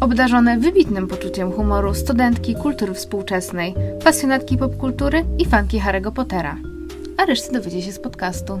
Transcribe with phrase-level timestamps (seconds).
[0.00, 3.74] Obdarzone wybitnym poczuciem humoru studentki kultury współczesnej,
[4.04, 6.56] pasjonatki popkultury i fanki Harry'ego Pottera.
[7.16, 8.60] A resztę dowiecie się z podcastu.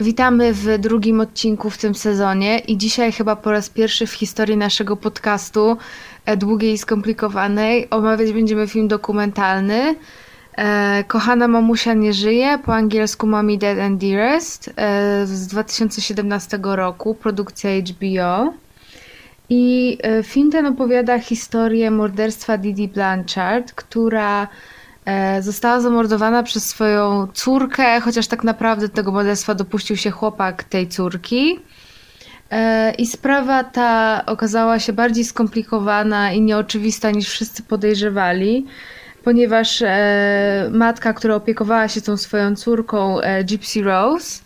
[0.00, 4.56] Witamy w drugim odcinku w tym sezonie i dzisiaj chyba po raz pierwszy w historii
[4.56, 5.76] naszego podcastu
[6.26, 9.94] e, długiej i skomplikowanej omawiać będziemy film dokumentalny.
[10.56, 17.14] E, Kochana mamusia nie żyje, po angielsku Mommy Dead and Dearest e, z 2017 roku,
[17.14, 18.52] produkcja HBO.
[19.50, 24.48] I e, film ten opowiada historię morderstwa Didi Blanchard, która
[25.04, 30.88] e, została zamordowana przez swoją córkę, chociaż tak naprawdę tego morderstwa dopuścił się chłopak tej
[30.88, 31.60] córki.
[32.50, 38.66] E, I sprawa ta okazała się bardziej skomplikowana i nieoczywista niż wszyscy podejrzewali,
[39.24, 39.82] ponieważ
[40.70, 44.42] matka, która opiekowała się tą swoją córką, Gypsy Rose,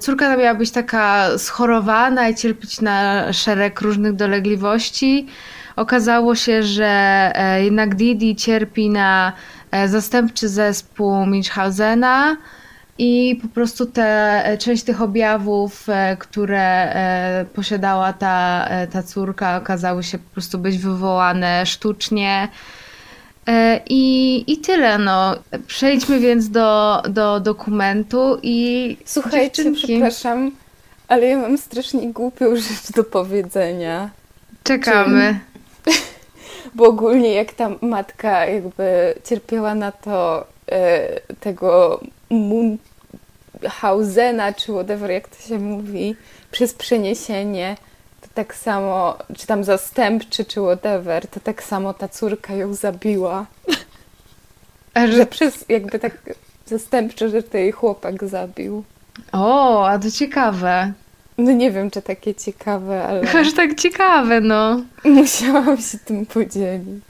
[0.00, 5.26] córka ta miała być taka schorowana i cierpieć na szereg różnych dolegliwości.
[5.76, 6.86] Okazało się, że
[7.34, 9.32] e, jednak Didi cierpi na
[9.70, 12.36] e, zastępczy zespół Munchhausena
[12.98, 15.86] i po prostu te, część tych objawów,
[16.18, 16.94] które
[17.54, 22.48] posiadała ta, ta córka, okazały się po prostu być wywołane sztucznie.
[23.46, 25.36] E, I, I tyle, no.
[25.66, 28.96] Przejdźmy więc do, do dokumentu i.
[29.04, 29.86] Słuchajcie, dziewczynki.
[29.86, 30.50] przepraszam,
[31.08, 34.10] ale ja mam strasznie głupią rzecz do powiedzenia.
[34.62, 35.40] Czekamy.
[36.74, 42.00] Bo ogólnie jak ta matka jakby cierpiała na to e, tego
[42.30, 46.16] Munhausena, czy whatever, jak to się mówi,
[46.50, 47.76] przez przeniesienie,
[48.36, 53.46] tak samo, czy tam zastępczy, czy whatever, to tak samo ta córka ją zabiła.
[54.94, 56.34] A że przez jakby tak
[56.66, 58.84] zastępcze, że to jej chłopak zabił.
[59.32, 60.92] O, a to ciekawe.
[61.38, 63.32] No nie wiem, czy takie ciekawe, ale...
[63.40, 64.82] Aż tak ciekawe, no.
[65.04, 67.04] Musiałam się tym podzielić.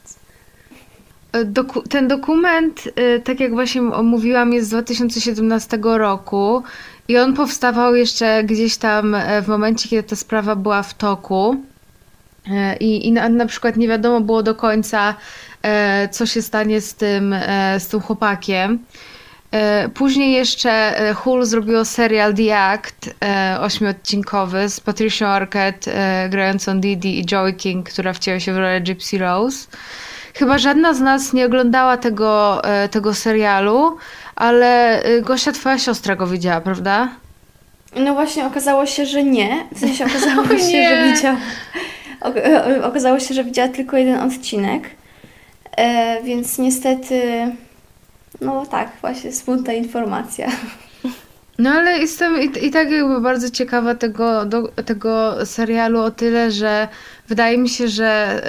[1.33, 6.63] E, doku ten dokument, e, tak jak właśnie mówiłam, jest z 2017 roku
[7.09, 11.57] i on powstawał jeszcze gdzieś tam e, w momencie, kiedy ta sprawa była w toku.
[12.51, 15.15] E, I, i na, na przykład nie wiadomo było do końca,
[15.63, 17.35] e, co się stanie z tym,
[17.79, 18.79] z tym chłopakiem.
[19.95, 23.15] Później jeszcze Hull zrobiło serial The Act,
[23.61, 25.91] ośmiodcinkowy z Patricia Arquette
[26.31, 29.67] grającą Didi i Joey King, która wcięła się w rolę Gypsy Rose.
[30.39, 33.97] Chyba żadna z nas nie oglądała tego, tego serialu,
[34.37, 37.09] ale y, Gosia, twoja siostra go widziała, prawda?
[37.97, 39.67] No właśnie, okazało się, że nie.
[39.73, 41.37] W sensie okazało się, że widziała.
[42.83, 44.91] Okazało się, że widziała tylko jeden odcinek.
[45.77, 47.23] E, więc niestety.
[48.41, 50.49] No tak, właśnie smutna informacja.
[51.59, 56.51] No ale jestem i, i tak jakby bardzo ciekawa tego, do, tego serialu o tyle,
[56.51, 56.89] że
[57.29, 58.43] wydaje mi się, że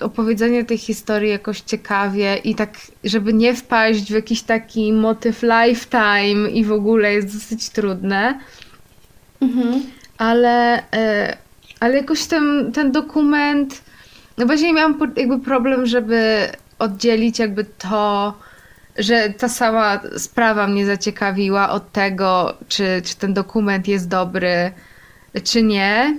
[0.00, 2.70] e, opowiedzenie tej historii jakoś ciekawie i tak,
[3.04, 8.40] żeby nie wpaść w jakiś taki motyw lifetime i w ogóle jest dosyć trudne.
[9.40, 9.82] Mhm.
[10.18, 11.36] Ale, e,
[11.80, 13.82] ale jakoś ten, ten dokument,
[14.38, 18.34] no właśnie miałam jakby problem, żeby oddzielić jakby to
[18.98, 24.72] że ta sama sprawa mnie zaciekawiła od tego, czy, czy ten dokument jest dobry,
[25.44, 26.16] czy nie.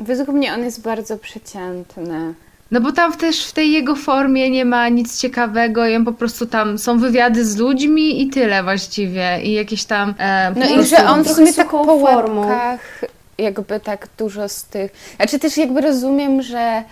[0.00, 2.34] Według mnie on jest bardzo przeciętny.
[2.70, 6.12] No bo tam też w tej jego formie nie ma nic ciekawego i on po
[6.12, 10.14] prostu tam są wywiady z ludźmi i tyle właściwie i jakieś tam...
[10.18, 13.00] E, no i że on w sumie tak po łebkach
[13.38, 14.92] jakby tak dużo z tych...
[15.16, 16.82] Znaczy też jakby rozumiem, że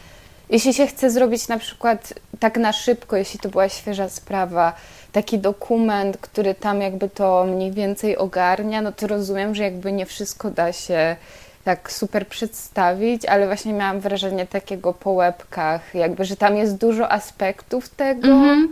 [0.50, 4.72] jeśli się chce zrobić na przykład tak na szybko, jeśli to była świeża sprawa,
[5.14, 10.06] taki dokument, który tam jakby to mniej więcej ogarnia, no to rozumiem, że jakby nie
[10.06, 11.16] wszystko da się
[11.64, 17.12] tak super przedstawić, ale właśnie miałam wrażenie takiego po łebkach, jakby, że tam jest dużo
[17.12, 18.28] aspektów tego.
[18.28, 18.66] Mm-hmm.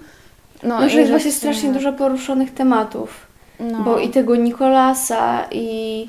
[0.62, 3.26] No, no że jest właśnie strasznie dużo poruszonych tematów.
[3.60, 3.78] No.
[3.78, 6.08] Bo i tego Nikolasa, i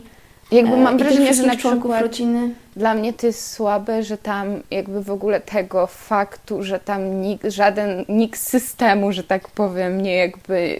[0.51, 2.49] jakby mam e, wrażenie, że na przykład rodziny.
[2.75, 7.45] dla mnie to jest słabe, że tam jakby w ogóle tego faktu, że tam nikt,
[7.51, 10.79] żaden, nikt z systemu, że tak powiem, nie jakby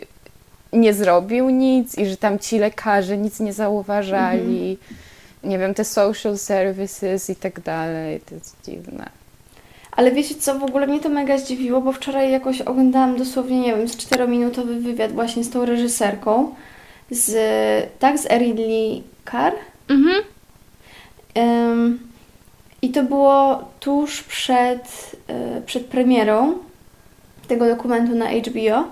[0.73, 4.77] nie zrobił nic i że tam ci lekarze nic nie zauważali.
[4.81, 4.99] Mhm.
[5.43, 9.09] Nie wiem, te social services i tak dalej, to jest dziwne.
[9.91, 13.75] Ale wiecie co, w ogóle mnie to mega zdziwiło, bo wczoraj jakoś oglądałam dosłownie, nie
[13.75, 16.55] wiem, z czterominutowy wywiad właśnie z tą reżyserką,
[17.11, 17.35] z,
[17.99, 19.53] tak, z Eridley Carr.
[19.89, 20.23] Mhm.
[21.35, 21.99] Um,
[22.81, 25.15] I to było tuż przed,
[25.57, 26.57] y, przed premierą
[27.47, 28.83] tego dokumentu na HBO.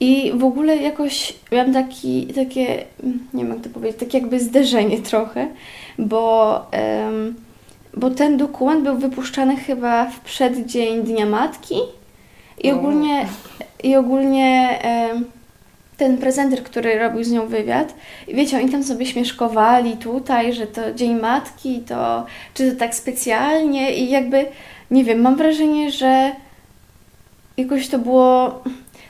[0.00, 2.84] I w ogóle jakoś miałam taki, takie,
[3.34, 5.48] nie wiem jak to powiedzieć, takie jakby zderzenie trochę,
[5.98, 6.66] bo,
[7.06, 7.34] um,
[7.94, 11.74] bo ten dokument był wypuszczany chyba w przeddzień Dnia Matki
[12.62, 13.26] i ogólnie,
[13.82, 15.24] i ogólnie um,
[16.00, 17.94] ten prezenter, który robił z nią wywiad,
[18.28, 22.94] i wiecie, oni tam sobie śmieszkowali tutaj, że to Dzień Matki, to czy to tak
[22.94, 24.46] specjalnie i jakby,
[24.90, 26.32] nie wiem, mam wrażenie, że
[27.56, 28.60] jakoś to było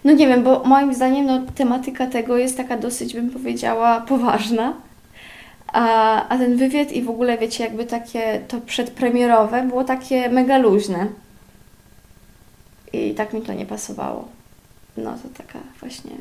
[0.05, 4.75] no nie wiem, bo moim zdaniem no, tematyka tego jest taka dosyć, bym powiedziała, poważna.
[5.73, 10.59] A, a ten wywiad i w ogóle, wiecie, jakby takie to przedpremierowe było takie mega
[10.59, 11.07] luźne.
[12.93, 14.29] I tak mi to nie pasowało.
[14.97, 16.13] No to taka właśnie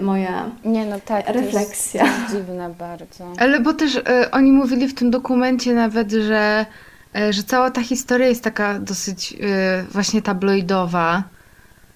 [0.00, 2.04] moja nie, no tak, refleksja.
[2.04, 3.32] To jest, dziwne bardzo.
[3.38, 6.66] Ale bo też y, oni mówili w tym dokumencie nawet, że,
[7.16, 9.36] y, że cała ta historia jest taka dosyć y,
[9.90, 11.22] właśnie tabloidowa.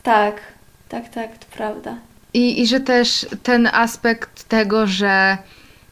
[0.03, 0.41] Tak.
[0.89, 1.97] Tak, tak, to prawda.
[2.35, 5.39] I, I że też ten aspekt tego, że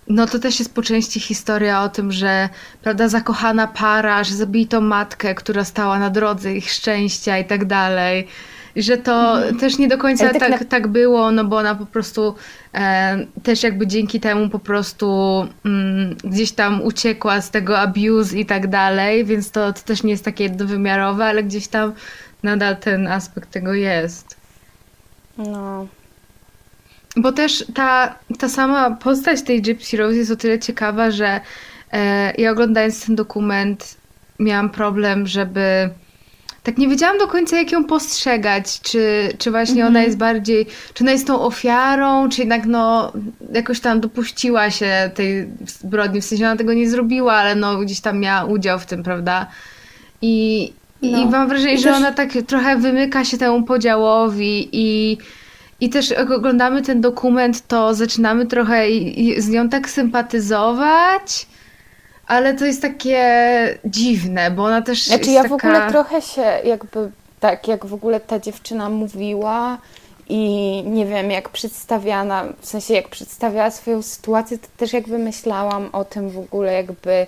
[0.09, 2.49] no to też jest po części historia o tym, że
[2.83, 8.29] prawda, zakochana para, że zabito matkę, która stała na drodze ich szczęścia i tak dalej.
[8.77, 9.59] Że to mhm.
[9.59, 12.35] też nie do końca tak, tak, tak, było, no bo ona po prostu
[12.75, 15.09] e, też jakby dzięki temu po prostu
[15.65, 20.11] mm, gdzieś tam uciekła z tego abuse i tak dalej, więc to, to też nie
[20.11, 21.93] jest takie jednowymiarowe, ale gdzieś tam
[22.43, 24.37] nadal ten aspekt tego jest.
[25.39, 25.87] No.
[27.17, 31.41] Bo też ta, ta sama postać tej Gypsy Rose jest o tyle ciekawa, że
[31.93, 33.97] e, ja oglądając ten dokument
[34.39, 35.91] miałam problem, żeby
[36.67, 39.97] tak nie wiedziałam do końca, jak ją postrzegać, czy, czy właśnie mm -hmm.
[39.97, 43.13] ona jest bardziej, czy ona jest tą ofiarą, czy jednak no
[43.53, 48.01] jakoś tam dopuściła się tej zbrodni, w sensie ona tego nie zrobiła, ale no gdzieś
[48.01, 49.47] tam miała udział w tym, prawda?
[50.23, 50.73] I,
[51.03, 51.23] no.
[51.23, 51.97] I mam wrażenie, I że też...
[51.97, 55.19] ona tak trochę wymyka się temu podziałowi i,
[55.81, 58.85] i też jak oglądamy ten dokument, to zaczynamy trochę
[59.39, 61.47] z nią tak sympatyzować,
[62.27, 63.25] ale to jest takie
[63.85, 65.49] dziwne, bo ona też Znaczy ja taka...
[65.49, 69.79] w ogóle trochę się jakby tak, jak w ogóle ta dziewczyna mówiła
[70.29, 75.89] i nie wiem, jak przedstawiana, w sensie jak przedstawiała swoją sytuację, to też jakby myślałam
[75.93, 77.27] o tym w ogóle jakby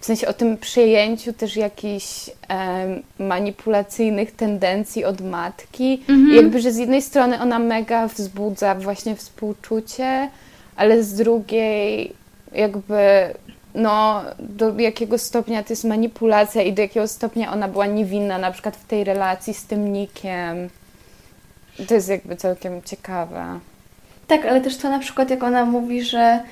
[0.00, 2.86] w sensie o tym przyjęciu też jakichś e,
[3.18, 6.04] manipulacyjnych tendencji od matki.
[6.08, 6.36] Mhm.
[6.36, 10.30] jakby, że z jednej strony ona mega wzbudza właśnie współczucie,
[10.76, 12.12] ale z drugiej
[12.52, 13.34] jakby
[13.74, 18.50] no, do jakiego stopnia to jest manipulacja i do jakiego stopnia ona była niewinna, na
[18.50, 20.68] przykład w tej relacji z tym Nikiem.
[21.88, 23.60] To jest jakby całkiem ciekawe.
[24.26, 26.42] Tak, ale też to na przykład jak ona mówi, że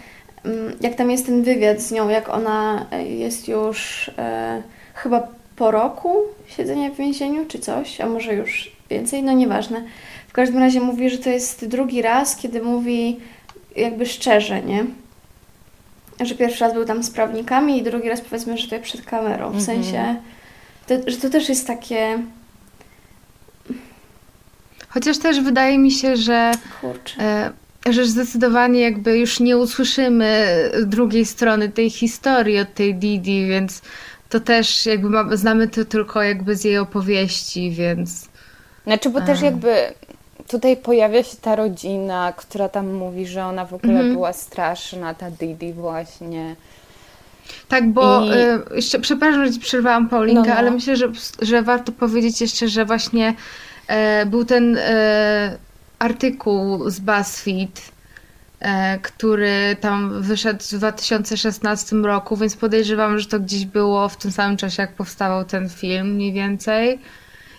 [0.47, 4.63] Mm, jak tam jest ten wywiad z nią, jak ona jest już e,
[4.95, 9.83] chyba po roku siedzenia w więzieniu, czy coś, a może już więcej, no nieważne.
[10.29, 13.21] W każdym razie mówi, że to jest drugi raz, kiedy mówi
[13.77, 14.85] jakby szczerze, nie?
[16.21, 19.05] Że pierwszy raz był tam z prawnikami i drugi raz powiedzmy, że to jest przed
[19.05, 19.51] kamerą.
[19.51, 19.65] W mhm.
[19.65, 20.17] sensie,
[20.87, 22.19] to, że to też jest takie...
[24.89, 26.53] Chociaż też wydaje mi się, że...
[26.81, 27.23] Kurczę.
[27.23, 27.53] E,
[27.93, 30.47] że zdecydowanie jakby już nie usłyszymy
[30.87, 33.83] drugiej strony tej historii od tej Didi, więc
[34.29, 38.29] to też jakby ma, znamy to tylko jakby z jej opowieści, więc...
[38.87, 39.23] Znaczy, bo A.
[39.23, 39.95] też jakby
[40.49, 44.13] tutaj pojawia się ta rodzina, która tam mówi, że ona w ogóle mhm.
[44.13, 46.57] była straszna, ta Didi właśnie.
[47.69, 48.33] Tak, bo I...
[48.33, 50.55] y, jeszcze, przepraszam, że ci przerwałam Paulinkę, no, no.
[50.55, 51.13] ale myślę, że,
[51.43, 53.35] że warto powiedzieć jeszcze, że właśnie
[54.23, 54.77] y, był ten...
[54.77, 54.83] Y,
[55.99, 57.93] artykuł z BuzzFeed,
[58.61, 64.33] e, który tam wyszedł w 2016 roku, więc podejrzewam, że to gdzieś było w tym
[64.33, 66.99] samym czasie, jak powstawał ten film mniej więcej.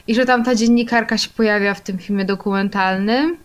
[0.07, 3.37] I że tam ta dziennikarka się pojawia w tym filmie dokumentalnym.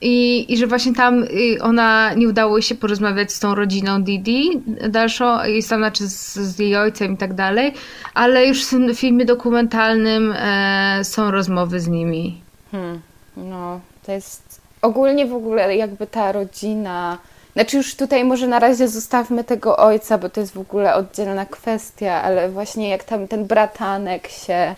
[0.00, 1.24] I, I że właśnie tam
[1.60, 4.50] ona nie udało się porozmawiać z tą rodziną Didi
[4.88, 7.72] dalszą, i tam znaczy z, z jej ojcem i tak dalej,
[8.14, 12.40] ale już w tym filmie dokumentalnym e, są rozmowy z nimi.
[12.72, 13.00] Hmm,
[13.36, 17.18] no, to jest ogólnie w ogóle jakby ta rodzina.
[17.52, 21.46] Znaczy już tutaj może na razie zostawmy tego ojca, bo to jest w ogóle oddzielna
[21.46, 24.74] kwestia, ale właśnie jak tam ten bratanek się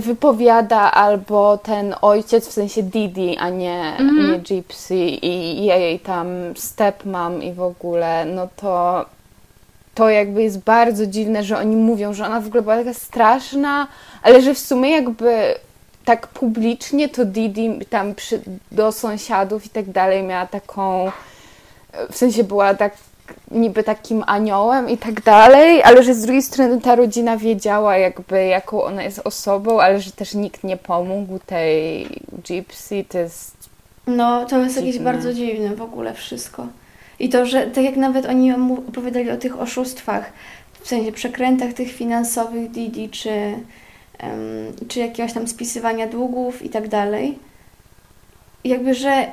[0.00, 4.32] wypowiada, albo ten ojciec, w sensie Didi, a nie, mm-hmm.
[4.32, 9.04] nie Gypsy i jej tam stepmom i w ogóle, no to
[9.94, 13.88] to jakby jest bardzo dziwne, że oni mówią, że ona w ogóle była taka straszna,
[14.22, 15.54] ale że w sumie jakby
[16.04, 18.40] tak publicznie to Didi tam przy,
[18.72, 21.12] do sąsiadów i tak dalej miała taką,
[22.10, 22.92] w sensie była tak
[23.50, 28.44] niby takim aniołem i tak dalej, ale że z drugiej strony ta rodzina wiedziała jakby
[28.44, 32.06] jaką ona jest osobą, ale że też nikt nie pomógł tej
[32.48, 33.56] Gypsy, to jest
[34.06, 34.86] No, to jest dziwne.
[34.86, 36.66] jakieś bardzo dziwne w ogóle wszystko.
[37.18, 38.52] I to, że tak jak nawet oni
[38.88, 40.32] opowiadali o tych oszustwach,
[40.80, 43.30] w sensie przekrętach tych finansowych Didi, czy,
[44.22, 47.38] um, czy jakiegoś tam spisywania długów i tak dalej,
[48.64, 49.26] jakby, że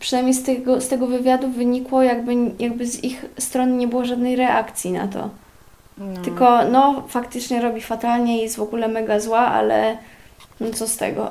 [0.00, 4.36] przynajmniej z tego, z tego wywiadu wynikło, jakby, jakby z ich strony nie było żadnej
[4.36, 5.30] reakcji na to.
[5.98, 6.20] No.
[6.22, 9.96] Tylko, no, faktycznie robi fatalnie i jest w ogóle mega zła, ale
[10.60, 11.30] no co z tego.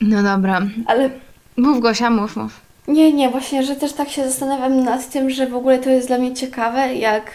[0.00, 0.62] No dobra.
[0.86, 1.10] Ale...
[1.56, 2.60] Mów Gosia, mów, mów.
[2.88, 6.06] Nie, nie, właśnie, że też tak się zastanawiam nad tym, że w ogóle to jest
[6.06, 7.30] dla mnie ciekawe, jak,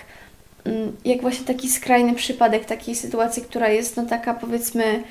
[0.66, 5.04] mm, jak właśnie taki skrajny przypadek takiej sytuacji, która jest no taka powiedzmy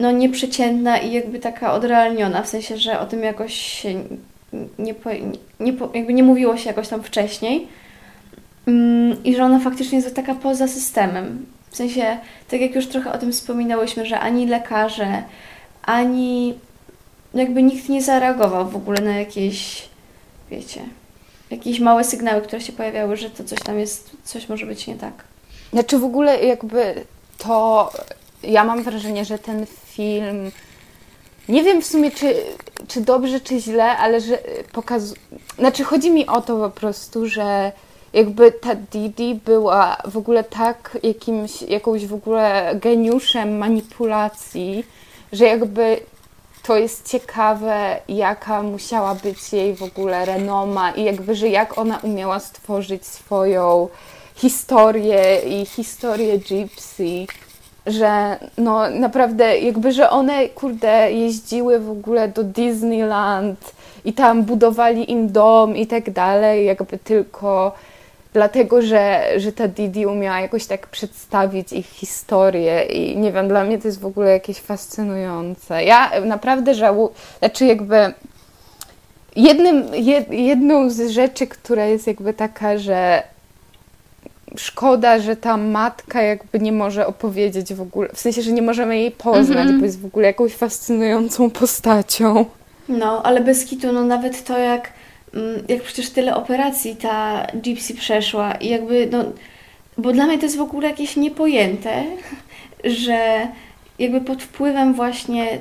[0.00, 4.04] no nieprzeciętna i jakby taka odrealniona, w sensie, że o tym jakoś się
[4.78, 5.10] nie, po,
[5.60, 7.68] nie, jakby nie mówiło się jakoś tam wcześniej
[8.66, 11.46] mm, i że ona faktycznie jest taka poza systemem.
[11.70, 12.18] W sensie,
[12.50, 15.22] tak jak już trochę o tym wspominałyśmy, że ani lekarze,
[15.82, 16.54] ani
[17.34, 19.88] jakby nikt nie zareagował w ogóle na jakieś,
[20.50, 20.80] wiecie,
[21.50, 24.94] jakieś małe sygnały, które się pojawiały, że to coś tam jest, coś może być nie
[24.94, 25.24] tak.
[25.72, 27.04] Znaczy w ogóle jakby
[27.38, 27.90] to,
[28.42, 30.50] ja mam wrażenie, że ten film,
[31.48, 32.34] nie wiem w sumie czy,
[32.88, 34.38] czy dobrze, czy źle, ale że
[34.72, 35.20] pokazuje,
[35.58, 37.72] znaczy chodzi mi o to po prostu, że
[38.12, 44.84] jakby ta Didi była w ogóle tak jakimś, jakąś w ogóle geniuszem manipulacji,
[45.32, 46.00] że jakby
[46.62, 51.98] to jest ciekawe, jaka musiała być jej w ogóle renoma i jakby, że jak ona
[51.98, 53.88] umiała stworzyć swoją
[54.34, 57.26] historię i historię Gypsy,
[57.90, 63.72] że no naprawdę jakby, że one kurde jeździły w ogóle do Disneyland
[64.04, 67.72] i tam budowali im dom i tak dalej, jakby tylko
[68.32, 73.64] dlatego, że, że ta Didi umiała jakoś tak przedstawić ich historię i nie wiem, dla
[73.64, 75.84] mnie to jest w ogóle jakieś fascynujące.
[75.84, 78.12] Ja naprawdę żałuję, znaczy jakby
[79.36, 83.22] jednym, jed, jedną z rzeczy, która jest jakby taka, że
[84.56, 88.98] szkoda, że ta matka jakby nie może opowiedzieć w ogóle, w sensie, że nie możemy
[88.98, 89.78] jej poznać, mm -hmm.
[89.78, 92.44] bo jest w ogóle jakąś fascynującą postacią.
[92.88, 94.92] No, ale bez kitu, no nawet to jak
[95.34, 99.24] Mm, jak przecież tyle operacji ta Gypsy przeszła i jakby, no,
[99.98, 102.04] bo dla mnie to jest w ogóle jakieś niepojęte,
[102.84, 103.48] że
[103.98, 105.58] jakby pod wpływem właśnie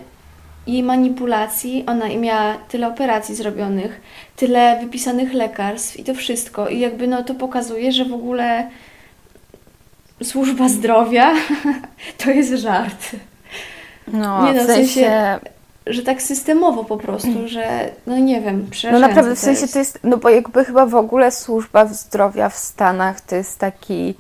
[0.68, 4.02] jej manipulacji ona miała tyle operacji zrobionych,
[4.36, 6.68] tyle wypisanych lekarstw i to wszystko.
[6.68, 8.70] I jakby no to pokazuje, że w ogóle
[10.24, 11.34] służba zdrowia
[12.24, 13.16] to jest żart.
[14.08, 14.84] No, Nie no, w sensie...
[14.84, 15.40] W sensie
[15.90, 17.48] że tak systemowo po prostu, mm.
[17.48, 20.96] że no nie wiem, No naprawdę, w sensie to jest, no bo jakby chyba w
[20.96, 24.16] ogóle służba zdrowia w Stanach to jest taki,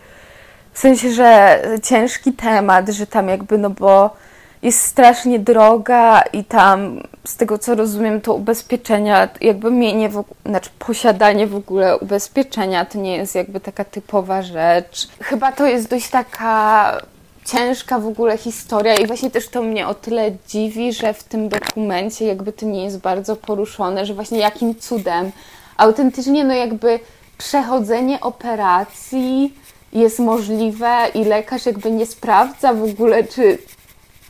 [0.74, 4.16] w sensie, że ciężki temat, że tam jakby, no bo
[4.62, 10.70] jest strasznie droga i tam z tego co rozumiem to ubezpieczenia, jakby mienie, w, znaczy
[10.80, 15.08] posiadanie w ogóle ubezpieczenia to nie jest jakby taka typowa rzecz.
[15.22, 16.98] Chyba to jest dość taka
[17.46, 21.50] ciężka w ogóle historia i właśnie też to mnie o tyle dziwi, że w tym
[21.50, 25.32] dokumencie jakby to nie jest bardzo poruszone, że właśnie jakim cudem
[25.78, 27.00] autentycznie no jakby
[27.38, 29.54] przechodzenie operacji
[29.94, 33.58] jest możliwe i lekarz jakby nie sprawdza w ogóle, czy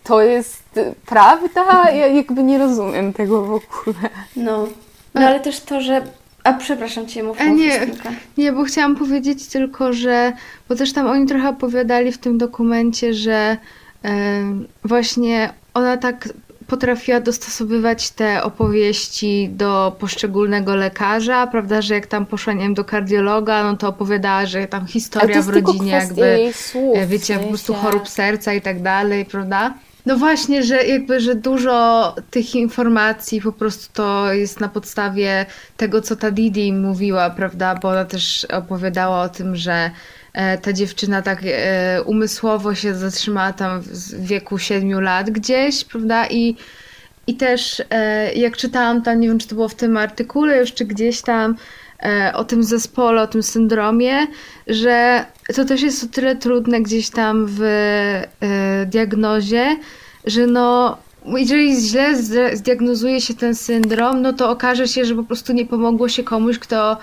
[0.07, 1.91] to jest prawda?
[1.91, 4.09] Ja jakby nie rozumiem tego w ogóle.
[4.35, 4.67] No,
[5.13, 6.01] no ale też to, że
[6.43, 7.87] a przepraszam Cię, mów, mów nie,
[8.37, 10.33] nie, bo chciałam powiedzieć tylko, że,
[10.69, 13.57] bo też tam oni trochę opowiadali w tym dokumencie, że
[14.05, 14.43] e,
[14.83, 16.29] właśnie ona tak
[16.67, 22.85] potrafiła dostosowywać te opowieści do poszczególnego lekarza, prawda, że jak tam poszła, nie wiem, do
[22.85, 27.73] kardiologa, no to opowiadała, że tam historia w rodzinie jakby, słów, e, wiecie, po prostu
[27.73, 29.73] chorób serca i tak dalej, prawda?
[30.07, 35.45] No właśnie, że jakby, że dużo tych informacji po prostu to jest na podstawie
[35.77, 37.75] tego, co ta Didi mówiła, prawda?
[37.75, 39.91] Bo ona też opowiadała o tym, że
[40.33, 46.27] e, ta dziewczyna tak e, umysłowo się zatrzymała tam w wieku 7 lat gdzieś, prawda?
[46.27, 46.55] I,
[47.27, 50.73] i też e, jak czytałam tam, nie wiem, czy to było w tym artykule już,
[50.73, 51.55] czy gdzieś tam,
[52.33, 54.27] o tym zespole, o tym syndromie,
[54.67, 55.25] że
[55.55, 57.61] to też jest o tyle trudne gdzieś tam w
[58.85, 59.77] diagnozie,
[60.25, 62.15] że no jeżeli źle
[62.53, 66.59] zdiagnozuje się ten syndrom, no to okaże się, że po prostu nie pomogło się komuś,
[66.59, 66.97] kto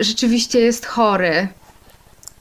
[0.00, 1.48] rzeczywiście jest chory.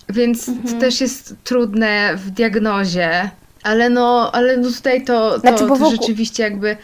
[0.10, 0.74] więc mhm.
[0.74, 3.30] to też jest trudne w diagnozie.
[3.64, 6.78] Ale no, ale no tutaj to, to, znaczy, to rzeczywiście jakby e,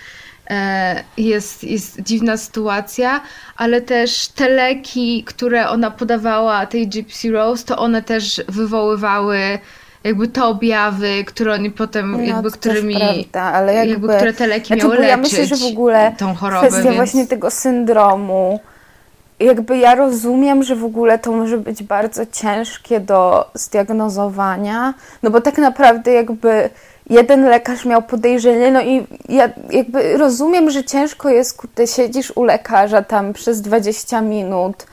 [1.18, 3.22] jest, jest dziwna sytuacja,
[3.58, 9.60] ale też te leki, które ona podawała tej Gypsy Rose, to one też wywoływały
[10.04, 14.48] jakby te objawy, które oni potem, no, jakby którymi, prawda, ale jakby, jakby, które te
[14.48, 16.68] leki znaczy, miały leczyć ja myślę, że w ogóle tą chorobę.
[16.68, 16.96] Kwestia więc...
[16.96, 18.60] właśnie tego syndromu,
[19.40, 25.42] jakby ja rozumiem, że w ogóle to może być bardzo ciężkie do zdiagnozowania, no bo
[25.42, 26.70] tak naprawdę jakby
[27.10, 32.44] jeden lekarz miał podejrzenie, no i ja jakby rozumiem, że ciężko jest, kiedy siedzisz u
[32.44, 34.86] lekarza tam przez 20 minut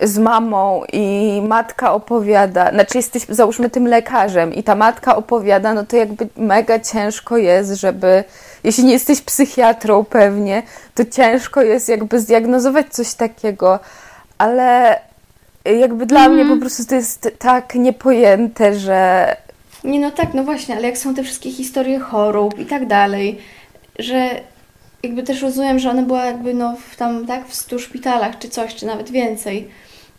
[0.00, 5.84] z mamą i matka opowiada, znaczy jesteś załóżmy tym lekarzem i ta matka opowiada, no
[5.86, 8.24] to jakby mega ciężko jest, żeby,
[8.64, 10.62] jeśli nie jesteś psychiatrą pewnie,
[10.94, 13.78] to ciężko jest jakby zdiagnozować coś takiego,
[14.38, 15.00] ale
[15.64, 16.32] jakby dla mm.
[16.32, 19.36] mnie po prostu to jest tak niepojęte, że...
[19.84, 23.38] Nie, no tak, no właśnie, ale jak są te wszystkie historie chorób i tak dalej,
[23.98, 24.40] że
[25.02, 28.48] jakby też rozumiem, że ona była jakby no w tam, tak, w stu szpitalach czy
[28.48, 29.68] coś, czy nawet więcej,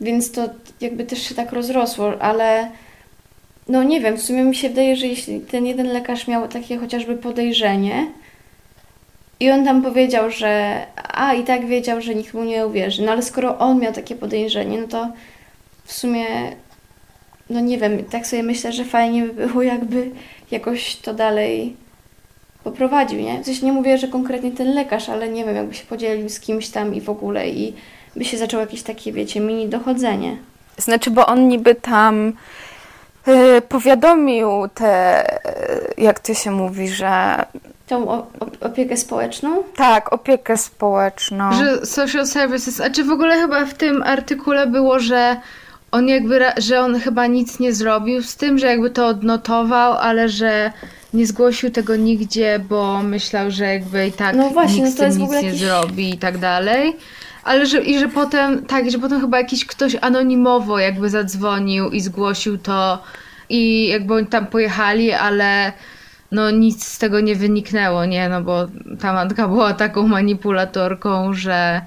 [0.02, 0.50] więc to
[0.82, 2.72] jakby też się tak rozrosło, ale
[3.68, 6.78] no nie wiem, w sumie mi się wydaje, że jeśli ten jeden lekarz miał takie
[6.78, 8.08] chociażby podejrzenie
[9.40, 10.82] i on tam powiedział, że
[11.14, 14.16] a i tak wiedział, że nikt mu nie uwierzy, no ale skoro on miał takie
[14.16, 15.08] podejrzenie, no to
[15.86, 16.26] w sumie
[17.52, 20.12] no nie wiem, tak sobie myślę, że fajnie by było jakby
[20.52, 21.76] jakoś to dalej
[22.64, 23.44] poprowadził, nie?
[23.44, 26.70] Coś nie mówię, że konkretnie ten lekarz, ale nie wiem, jakby się podzielił z kimś
[26.70, 27.74] tam i w ogóle i
[28.16, 30.38] by się zaczęło jakieś takie, wiecie, mini dochodzenie.
[30.78, 32.34] Znaczy, bo on niby tam
[33.28, 35.24] yy, powiadomił te,
[35.98, 37.46] yy, jak to się mówi, że...
[37.88, 38.26] Tą
[38.62, 39.64] opiekę społeczną?
[39.76, 41.54] Tak, opiekę społeczną.
[41.54, 45.36] Że social services, a czy w ogóle chyba w tym artykule było, że
[45.92, 50.30] on jakby, że on chyba nic nie zrobił z tym, że jakby to odnotował, ale
[50.30, 50.72] że
[51.14, 55.14] nie zgłosił tego nigdzie, bo myślał, że jakby i tak no właśnie, nikt no z
[55.14, 56.96] tym nic nie zrobi i tak dalej.
[57.44, 62.02] Ale że, i że potem, tak, że potem chyba jakiś ktoś anonimowo jakby zadzwonił i
[62.02, 63.04] zgłosił to
[63.50, 65.74] i jakby oni tam pojechali, ale
[66.32, 68.68] no nic z tego nie wyniknęło, nie, no bo
[69.00, 71.82] ta matka była taką manipulatorką, że,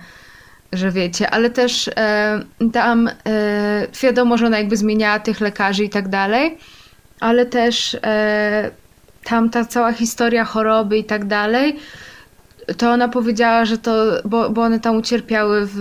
[0.77, 2.41] że wiecie, ale też e,
[2.73, 3.13] tam e,
[4.03, 6.59] wiadomo, że ona jakby zmieniała tych lekarzy i tak dalej,
[7.21, 8.71] ale też e,
[9.25, 11.77] tam ta cała historia choroby i tak dalej,
[12.79, 13.93] to ona powiedziała, że to,
[14.25, 15.81] bo, bo one tam ucierpiały w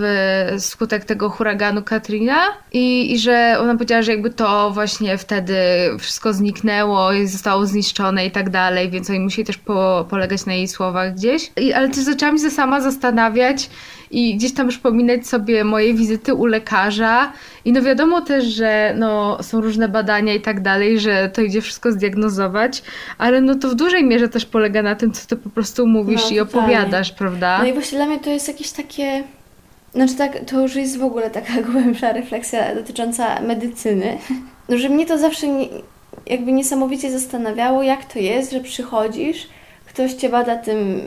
[0.58, 2.36] skutek tego huraganu Katrina
[2.72, 5.56] i, i że ona powiedziała, że jakby to właśnie wtedy
[5.98, 10.52] wszystko zniknęło i zostało zniszczone i tak dalej, więc oni musieli też po, polegać na
[10.52, 11.52] jej słowach gdzieś.
[11.56, 13.70] I, ale też zaczęłam się sama zastanawiać,
[14.14, 17.32] i gdzieś tam przypominać sobie moje wizyty u lekarza.
[17.64, 21.60] I no wiadomo też, że no, są różne badania i tak dalej, że to idzie
[21.60, 22.82] wszystko zdiagnozować,
[23.18, 26.24] ale no to w dużej mierze też polega na tym, co ty po prostu mówisz
[26.24, 27.58] no, i opowiadasz, prawda?
[27.58, 29.24] No i właśnie dla mnie to jest jakieś takie.
[29.94, 34.18] Znaczy tak, to już jest w ogóle taka głębsza refleksja dotycząca medycyny.
[34.68, 35.68] No, że mnie to zawsze nie,
[36.26, 39.48] jakby niesamowicie zastanawiało, jak to jest, że przychodzisz,
[39.86, 41.00] ktoś cię bada tym,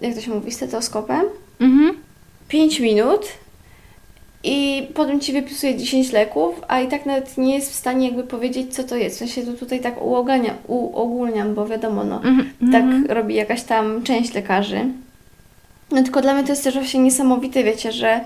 [0.00, 1.22] jak to się mówi, stetoskopem.
[1.60, 2.04] Mhm.
[2.48, 3.28] 5 minut
[4.44, 8.24] i potem ci wypisuje 10 leków, a i tak nawet nie jest w stanie jakby
[8.24, 9.16] powiedzieć, co to jest.
[9.16, 12.72] W sensie to tutaj tak uogania, uogólniam, bo wiadomo, no, mm -hmm.
[12.72, 12.84] tak
[13.16, 14.80] robi jakaś tam część lekarzy.
[15.90, 18.20] No tylko dla mnie to jest też właśnie niesamowite, wiecie, że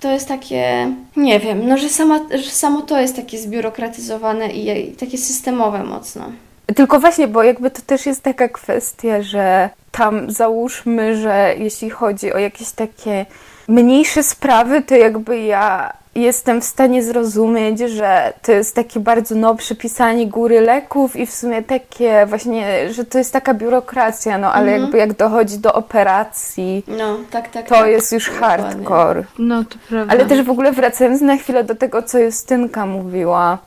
[0.00, 4.88] to jest takie, nie wiem, no, że, sama, że samo to jest takie zbiurokratyzowane i,
[4.88, 6.32] i takie systemowe mocno.
[6.76, 12.32] Tylko właśnie, bo jakby to też jest taka kwestia, że tam załóżmy, że jeśli chodzi
[12.32, 13.26] o jakieś takie
[13.68, 19.54] mniejsze sprawy, to jakby ja jestem w stanie zrozumieć, że to jest takie bardzo no
[19.54, 24.66] przepisanie góry leków i w sumie takie właśnie, że to jest taka biurokracja, no ale
[24.66, 24.82] mhm.
[24.82, 29.24] jakby jak dochodzi do operacji, no, tak, tak, to tak, jest już hardcore.
[29.38, 30.12] No, to prawda.
[30.12, 33.58] Ale też w ogóle wracając na chwilę do tego, co Justynka mówiła,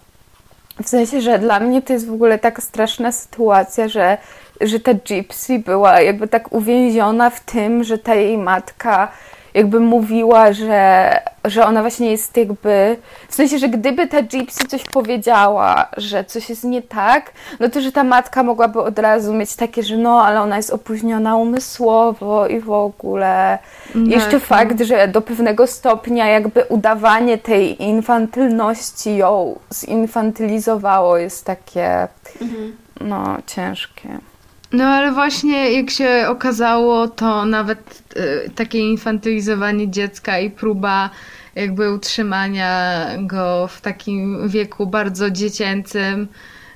[0.83, 4.17] w sensie, że dla mnie to jest w ogóle taka straszna sytuacja, że,
[4.61, 9.11] że ta Gypsy była jakby tak uwięziona w tym, że ta jej matka
[9.53, 11.11] jakby mówiła, że,
[11.45, 12.97] że ona właśnie jest jakby.
[13.29, 17.81] W sensie, że gdyby ta Gypsy coś powiedziała, że coś jest nie tak, no to
[17.81, 22.47] że ta matka mogłaby od razu mieć takie, że no, ale ona jest opóźniona umysłowo
[22.47, 23.59] i w ogóle.
[23.95, 24.39] No, Jeszcze no.
[24.39, 32.07] fakt, że do pewnego stopnia jakby udawanie tej infantylności ją zinfantylizowało jest takie,
[32.41, 32.75] mhm.
[33.01, 34.30] no, ciężkie.
[34.73, 41.09] No ale właśnie jak się okazało, to nawet y, takie infantylizowanie dziecka i próba
[41.55, 46.27] jakby utrzymania go w takim wieku bardzo dziecięcym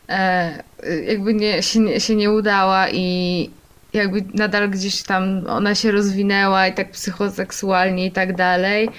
[0.09, 0.63] e,
[1.07, 3.49] jakby nie, się, nie, się nie udała i
[3.93, 8.89] jakby nadal gdzieś tam ona się rozwinęła i tak psychoseksualnie i tak dalej.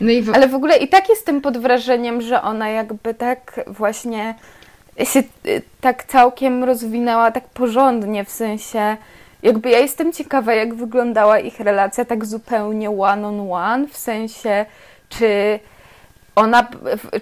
[0.00, 0.34] No w...
[0.34, 4.34] Ale w ogóle i tak jestem pod wrażeniem, że ona jakby tak właśnie
[5.04, 8.96] się y, tak całkiem rozwinęła tak porządnie, w sensie
[9.42, 14.66] jakby ja jestem ciekawa, jak wyglądała ich relacja tak zupełnie one on one, w sensie
[15.08, 15.60] czy
[16.36, 16.68] ona,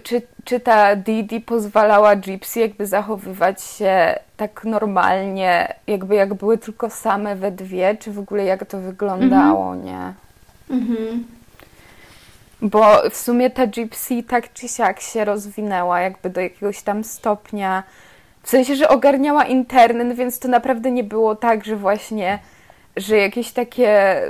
[0.03, 6.91] czy, czy ta Didi pozwalała Gypsy jakby zachowywać się tak normalnie, jakby jak były tylko
[6.91, 9.85] same we dwie, czy w ogóle jak to wyglądało, mhm.
[9.85, 10.13] nie?
[10.77, 11.25] Mhm.
[12.65, 17.83] Bo w sumie ta Gypsy tak czy siak się rozwinęła jakby do jakiegoś tam stopnia,
[18.43, 22.39] w sensie, że ogarniała internet, więc to naprawdę nie było tak, że właśnie,
[22.97, 24.21] że jakieś takie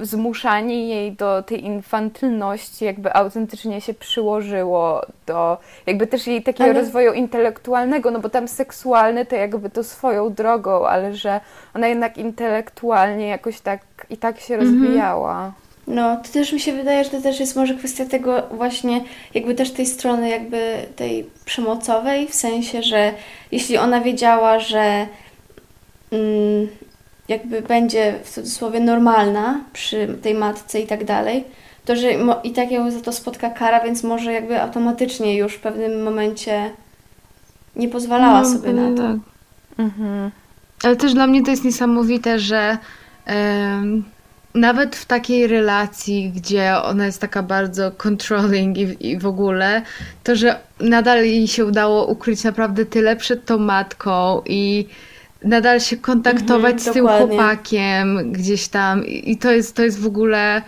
[0.00, 6.80] zmuszanie jej do tej infantylności jakby autentycznie się przyłożyło do jakby też jej takiego ale...
[6.80, 11.40] rozwoju intelektualnego, no bo tam seksualny to jakby to swoją drogą, ale że
[11.74, 14.72] ona jednak intelektualnie jakoś tak i tak się mhm.
[14.72, 15.52] rozwijała.
[15.86, 19.00] No, to też mi się wydaje, że to też jest może kwestia tego właśnie
[19.34, 23.12] jakby też tej strony jakby tej przemocowej, w sensie, że
[23.52, 25.06] jeśli ona wiedziała, że
[26.12, 26.68] mm,
[27.28, 31.44] jakby będzie w cudzysłowie normalna przy tej matce i tak dalej,
[31.84, 32.08] to że
[32.44, 36.70] i tak ją za to spotka kara, więc może jakby automatycznie już w pewnym momencie
[37.76, 39.02] nie pozwalała no, sobie na to.
[39.02, 39.16] Tak.
[39.78, 40.30] Mhm.
[40.84, 42.78] Ale też dla mnie to jest niesamowite, że
[44.54, 49.82] nawet w takiej relacji, gdzie ona jest taka bardzo controlling i, i w ogóle,
[50.24, 54.86] to że nadal jej się udało ukryć naprawdę tyle przed tą matką i
[55.44, 57.26] nadal się kontaktować mhm, z tym dokładnie.
[57.26, 60.62] chłopakiem gdzieś tam i to jest, to jest w ogóle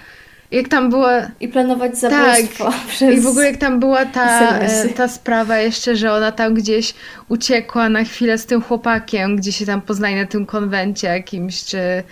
[0.50, 1.22] jak tam była...
[1.40, 5.58] I planować zabójstwo tak, przez I w ogóle jak tam była ta, e, ta sprawa
[5.58, 6.94] jeszcze, że ona tam gdzieś
[7.28, 12.02] uciekła na chwilę z tym chłopakiem, gdzie się tam poznaje na tym konwencie jakimś, czy...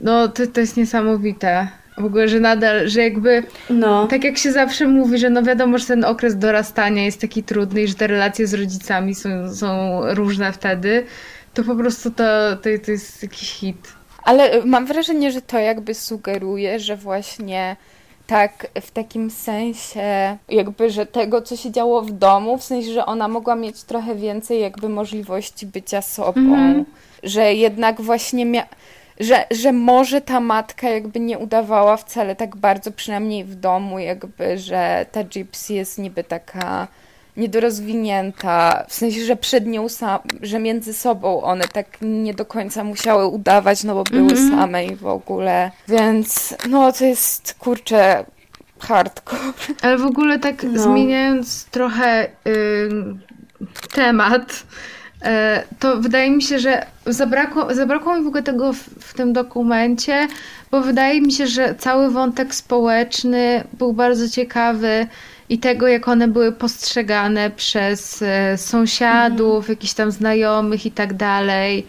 [0.00, 1.68] No, to, to jest niesamowite.
[1.98, 4.06] W ogóle, że nadal, że jakby, no.
[4.06, 7.82] tak jak się zawsze mówi, że no wiadomo, że ten okres dorastania jest taki trudny
[7.82, 11.06] i że te relacje z rodzicami są, są różne wtedy,
[11.54, 13.92] to po prostu to, to, to jest jakiś hit.
[14.24, 17.76] Ale mam wrażenie, że to jakby sugeruje, że właśnie
[18.26, 23.06] tak w takim sensie, jakby, że tego, co się działo w domu, w sensie, że
[23.06, 26.84] ona mogła mieć trochę więcej jakby możliwości bycia sobą, mm -hmm.
[27.22, 28.66] że jednak właśnie miała
[29.20, 34.58] że, że może ta matka jakby nie udawała wcale tak bardzo, przynajmniej w domu, jakby,
[34.58, 36.88] że ta Gypsy jest niby taka
[37.36, 42.84] niedorozwinięta, w sensie, że przed nią sam, że między sobą one tak nie do końca
[42.84, 44.50] musiały udawać, no bo były mm -hmm.
[44.50, 48.24] same i w ogóle, więc no to jest, kurczę,
[48.78, 49.52] hardcore.
[49.82, 50.82] Ale w ogóle tak no.
[50.82, 52.28] zmieniając trochę
[53.94, 54.62] temat,
[55.78, 60.28] to wydaje mi się, że zabrakło, zabrakło mi w ogóle tego w, w, tym dokumencie,
[60.70, 65.06] bo wydaje mi się, że cały wątek społeczny był bardzo ciekawy
[65.48, 69.72] i tego, jak one były postrzegane przez e, sąsiadów, mhm.
[69.72, 71.86] jakichś tam znajomych i tak dalej.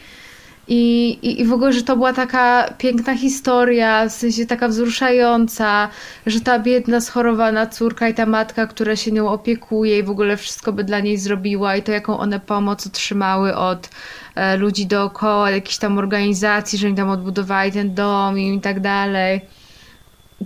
[0.67, 5.89] I, i, I w ogóle, że to była taka piękna historia, w sensie taka wzruszająca,
[6.25, 10.37] że ta biedna, schorowana córka i ta matka, która się nią opiekuje i w ogóle
[10.37, 13.89] wszystko by dla niej zrobiła i to, jaką one pomoc otrzymały od
[14.35, 19.41] e, ludzi dookoła, jakichś tam organizacji, że oni tam odbudowali ten dom i, tak dalej.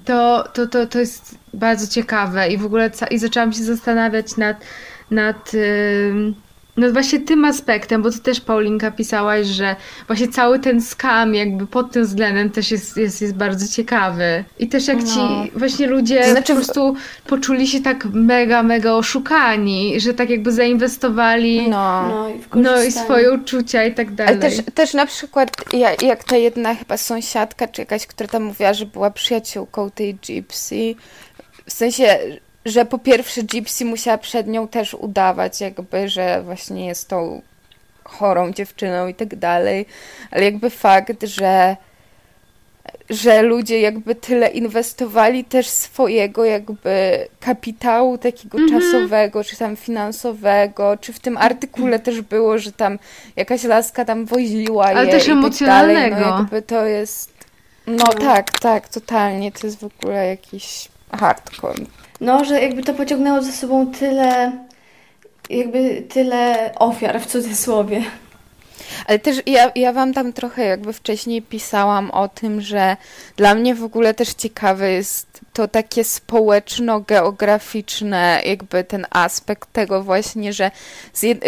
[0.05, 4.57] To, to, to, to jest bardzo ciekawe i w ogóle i zaczęłam się zastanawiać nad,
[5.11, 6.33] nad yy,
[6.77, 9.75] no właśnie tym aspektem, bo ty też Paulinka pisałaś, że
[10.07, 14.43] właśnie cały ten skam jakby pod tym względem też jest, jest, jest bardzo ciekawy.
[14.59, 15.05] I też jak no.
[15.05, 16.47] ci właśnie ludzie to znaczy...
[16.47, 16.95] po prostu
[17.27, 22.91] poczuli się tak mega, mega oszukani, że tak jakby zainwestowali no, no, i, no, i
[22.91, 24.33] swoje uczucia i tak dalej.
[24.33, 25.51] Ale też, też na przykład
[26.01, 30.95] jak ta jedna chyba sąsiadka czy jakaś, która tam mówiła, że była przyjaciółką tej Gypsy,
[31.65, 32.19] w sensie
[32.65, 37.41] że po pierwsze Gypsy musiała przed nią też udawać, jakby, że właśnie jest tą
[38.03, 39.85] chorą dziewczyną i tak dalej,
[40.31, 41.75] ale jakby fakt, że
[43.09, 48.79] że ludzie jakby tyle inwestowali też swojego jakby kapitału takiego mm -hmm.
[48.79, 52.99] czasowego, czy tam finansowego, czy w tym artykule też było, że tam
[53.35, 56.15] jakaś laska tam woziła Ale je też i tak emocjonalnego.
[56.15, 57.31] Tak no jakby to jest
[57.87, 61.85] no, no tak, tak, totalnie, to jest w ogóle jakiś hardcore.
[62.21, 64.51] No, że jakby to pociągnęło za sobą tyle,
[65.49, 68.03] jakby tyle ofiar w cudzysłowie.
[69.05, 72.97] Ale też ja, ja wam tam trochę jakby wcześniej pisałam o tym, że
[73.35, 80.53] dla mnie w ogóle też ciekawe jest to takie społeczno-geograficzne, jakby ten aspekt tego właśnie,
[80.53, 80.71] że,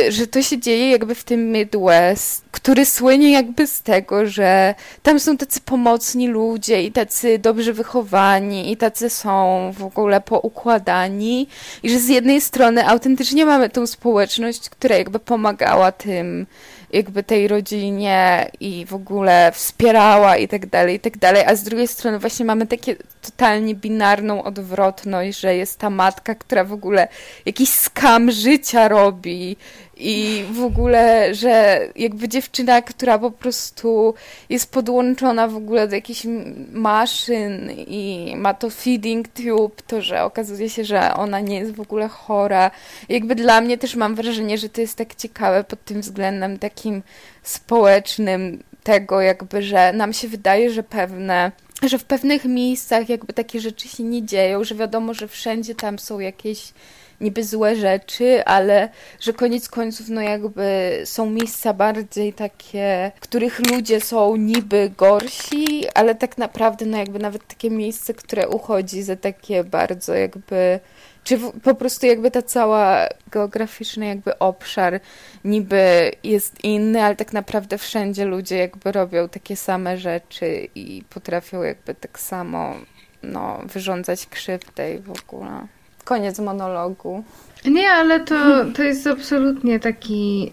[0.10, 5.20] że to się dzieje jakby w tym Midwest, który słynie jakby z tego, że tam
[5.20, 11.48] są tacy pomocni ludzie i tacy dobrze wychowani i tacy są w ogóle poukładani
[11.84, 16.46] i że z jednej strony autentycznie mamy tą społeczność, która jakby pomagała tym
[16.94, 21.64] jakby tej rodzinie i w ogóle wspierała i tak dalej, i tak dalej, a z
[21.64, 27.08] drugiej strony właśnie mamy takie totalnie binarną odwrotność, że jest ta matka, która w ogóle
[27.46, 29.58] jakiś skam życia robi
[29.98, 34.14] i w ogóle, że jakby dziewczyna, która po prostu
[34.50, 36.26] jest podłączona w ogóle do jakichś
[36.72, 41.80] maszyn i ma to feeding tube, to że okazuje się, że ona nie jest w
[41.80, 42.72] ogóle chora.
[43.10, 47.04] jakby dla mnie też mam wrażenie, że to jest tak ciekawe pod tym względem takim
[47.44, 51.52] społecznym tego jakby, że nam się wydaje, że pewne
[51.90, 56.00] że w pewnych miejscach jakby takie rzeczy się nie dzieją, że wiadomo, że wszędzie tam
[56.00, 56.74] są jakieś
[57.22, 63.72] niby złe rzeczy, ale że koniec końców no jakby są miejsca bardziej takie, w których
[63.72, 69.16] ludzie są niby gorsi, ale tak naprawdę no jakby nawet takie miejsce, które uchodzi za
[69.16, 70.80] takie bardzo jakby
[71.24, 75.00] czy po prostu jakby ta cała geograficzny jakby obszar
[75.44, 81.64] niby jest inny, ale tak naprawdę wszędzie ludzie jakby robią takie same rzeczy i potrafią
[81.64, 82.76] jakby tak samo
[83.24, 85.68] no, wyrządzać krzywdę i w ogóle.
[86.04, 87.24] Koniec monologu.
[87.66, 88.36] Nie, ale to,
[88.76, 90.52] to jest absolutnie taki,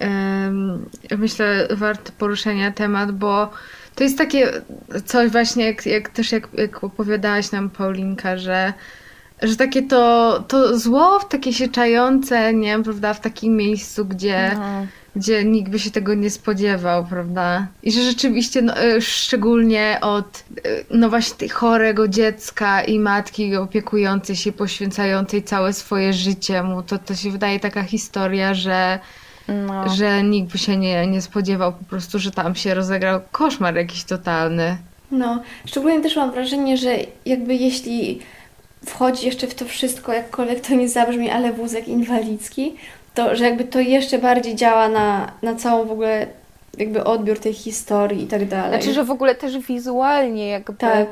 [1.18, 3.50] myślę, wart poruszenia temat, bo
[3.94, 4.52] to jest takie
[5.04, 8.72] coś właśnie, jak, jak też jak, jak opowiadałaś nam Paulinka, że
[9.42, 14.86] że takie to, to zło, takie się czające, nie prawda, w takim miejscu, gdzie, no.
[15.16, 17.66] gdzie nikt by się tego nie spodziewał, prawda?
[17.82, 24.36] I że rzeczywiście, no, e, szczególnie od, e, no właśnie, chorego dziecka i matki opiekującej
[24.36, 28.98] się, poświęcającej całe swoje życie mu, to, to się wydaje taka historia, że
[29.48, 29.88] no.
[29.88, 34.04] że nikt by się nie, nie spodziewał po prostu, że tam się rozegrał koszmar jakiś
[34.04, 34.76] totalny.
[35.10, 38.20] No, szczególnie też mam wrażenie, że jakby jeśli
[38.86, 42.76] wchodzi jeszcze w to wszystko, jakkolwiek to nie zabrzmi, ale wózek inwalidzki,
[43.14, 46.26] to że jakby to jeszcze bardziej działa na, na całą w ogóle
[46.78, 48.82] jakby odbiór tej historii i tak dalej.
[48.82, 50.74] Znaczy, że w ogóle też wizualnie jakby...
[50.74, 51.08] Tak.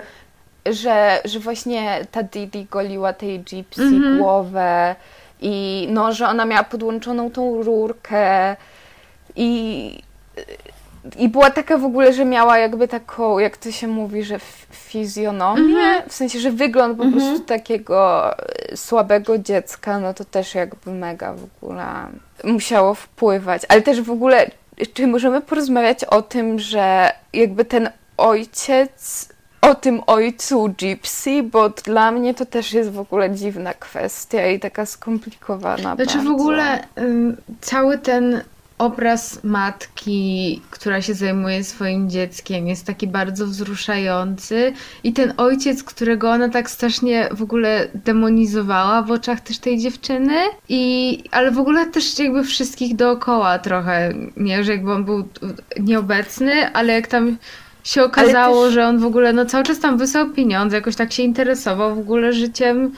[0.71, 4.19] Że, że właśnie ta Didi goliła tej gypsy mhm.
[4.19, 4.97] głowę
[5.41, 8.57] i no, że ona miała podłączoną tą rurkę
[9.37, 10.03] i
[11.16, 14.38] i była taka w ogóle, że miała jakby taką, jak to się mówi, że
[14.71, 16.09] fizjonomię, -hmm.
[16.09, 17.12] w sensie, że wygląd po -hmm.
[17.12, 21.85] prostu takiego e, słabego dziecka, no to też jakby mega w ogóle
[22.44, 23.62] musiało wpływać.
[23.68, 24.51] Ale też w ogóle,
[24.94, 29.29] czy możemy porozmawiać o tym, że jakby ten ojciec
[29.61, 34.61] o tym ojcu Gypsy, bo dla mnie to też jest w ogóle dziwna kwestia i
[34.61, 35.94] taka skomplikowana.
[35.94, 36.31] Znaczy bardzo.
[36.31, 38.42] w ogóle um, cały ten
[38.79, 44.73] obraz matki, która się zajmuje swoim dzieckiem, jest taki bardzo wzruszający.
[45.05, 50.35] I ten ojciec, którego ona tak strasznie w ogóle demonizowała w oczach też tej dziewczyny.
[50.69, 54.14] I, ale w ogóle też jakby wszystkich dookoła trochę.
[54.37, 55.29] Nie, że jakby on był
[55.81, 57.37] nieobecny, ale jak tam
[57.85, 58.75] się okazało, też...
[58.75, 61.99] że on w ogóle no cały czas tam wysłał pieniądze, jakoś tak się interesował w
[61.99, 62.93] ogóle życiem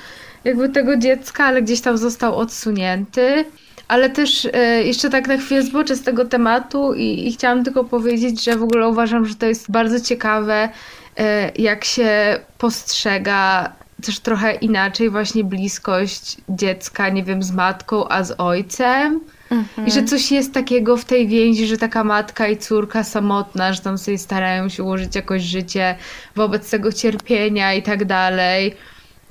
[0.44, 3.44] jakby tego dziecka, ale gdzieś tam został odsunięty.
[3.90, 7.84] Ale też e, jeszcze tak na chwilę zboczę z tego tematu i, i chciałam tylko
[7.84, 10.68] powiedzieć, że w ogóle uważam, że to jest bardzo ciekawe,
[11.18, 13.72] e, jak się postrzega
[14.06, 19.20] też trochę inaczej właśnie bliskość dziecka, nie wiem, z matką, a z ojcem.
[19.50, 19.88] Mhm.
[19.88, 23.80] I że coś jest takiego w tej więzi, że taka matka i córka samotna, że
[23.80, 25.94] tam sobie starają się ułożyć jakoś życie
[26.36, 28.76] wobec tego cierpienia i tak dalej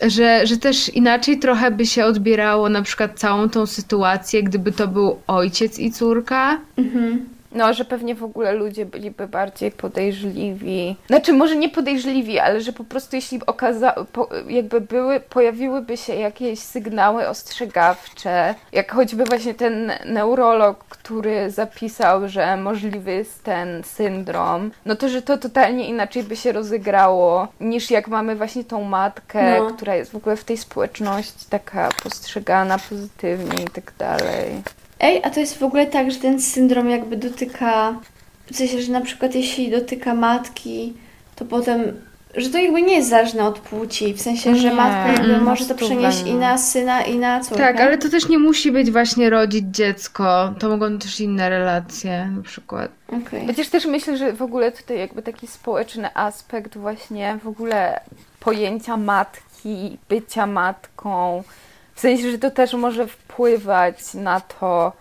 [0.08, 4.88] że, że też inaczej trochę by się odbierało na przykład całą tą sytuację, gdyby to
[4.88, 6.62] był ojciec i córka.
[6.78, 7.39] Mhm.
[7.52, 10.96] No, że pewnie w ogóle ludzie byliby bardziej podejrzliwi.
[11.08, 16.16] Znaczy, może nie podejrzliwi, ale że po prostu jeśli okaza- po, jakby były, pojawiłyby się
[16.16, 24.72] jakieś sygnały ostrzegawcze, jak choćby właśnie ten neurolog, który zapisał, że możliwy jest ten syndrom,
[24.86, 29.60] no to, że to totalnie inaczej by się rozegrało, niż jak mamy właśnie tą matkę,
[29.60, 29.74] no.
[29.74, 34.62] która jest w ogóle w tej społeczności taka postrzegana pozytywnie i tak dalej.
[35.00, 38.00] Ej, a to jest w ogóle tak, że ten syndrom jakby dotyka,
[38.52, 40.94] w sensie, że na przykład jeśli dotyka matki,
[41.36, 41.94] to potem
[42.36, 45.44] że to jakby nie jest zależne od płci, w sensie, że Nie, matka jakby mm,
[45.44, 46.32] może to przenieść nie.
[46.32, 47.64] i na syna, i na córkę.
[47.64, 50.54] Tak, ale to też nie musi być właśnie rodzić dziecko.
[50.60, 52.92] To mogą też inne relacje na przykład.
[53.08, 53.48] Okej.
[53.48, 58.00] Chociaż też myślę, że w ogóle tutaj jakby taki społeczny aspekt właśnie w ogóle
[58.40, 61.44] pojęcia matki, bycia matką,
[62.00, 64.92] w sensie, że to też może wpływać na to,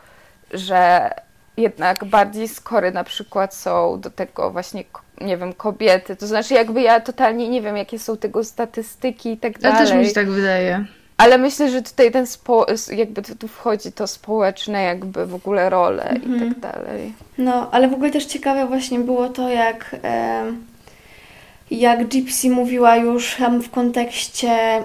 [0.53, 1.11] że
[1.57, 4.85] jednak bardziej skory na przykład są do tego właśnie,
[5.21, 6.17] nie wiem, kobiety.
[6.17, 9.89] To znaczy jakby ja totalnie nie wiem, jakie są tego statystyki i tak Ale dalej.
[9.89, 10.85] też mi się tak wydaje.
[11.17, 16.15] Ale myślę, że tutaj ten spo, jakby tu wchodzi to społeczne jakby w ogóle role
[16.17, 17.13] i tak dalej.
[17.39, 20.65] No, ale w ogóle też ciekawe właśnie było to, jak, em,
[21.71, 24.83] jak Gypsy mówiła już w kontekście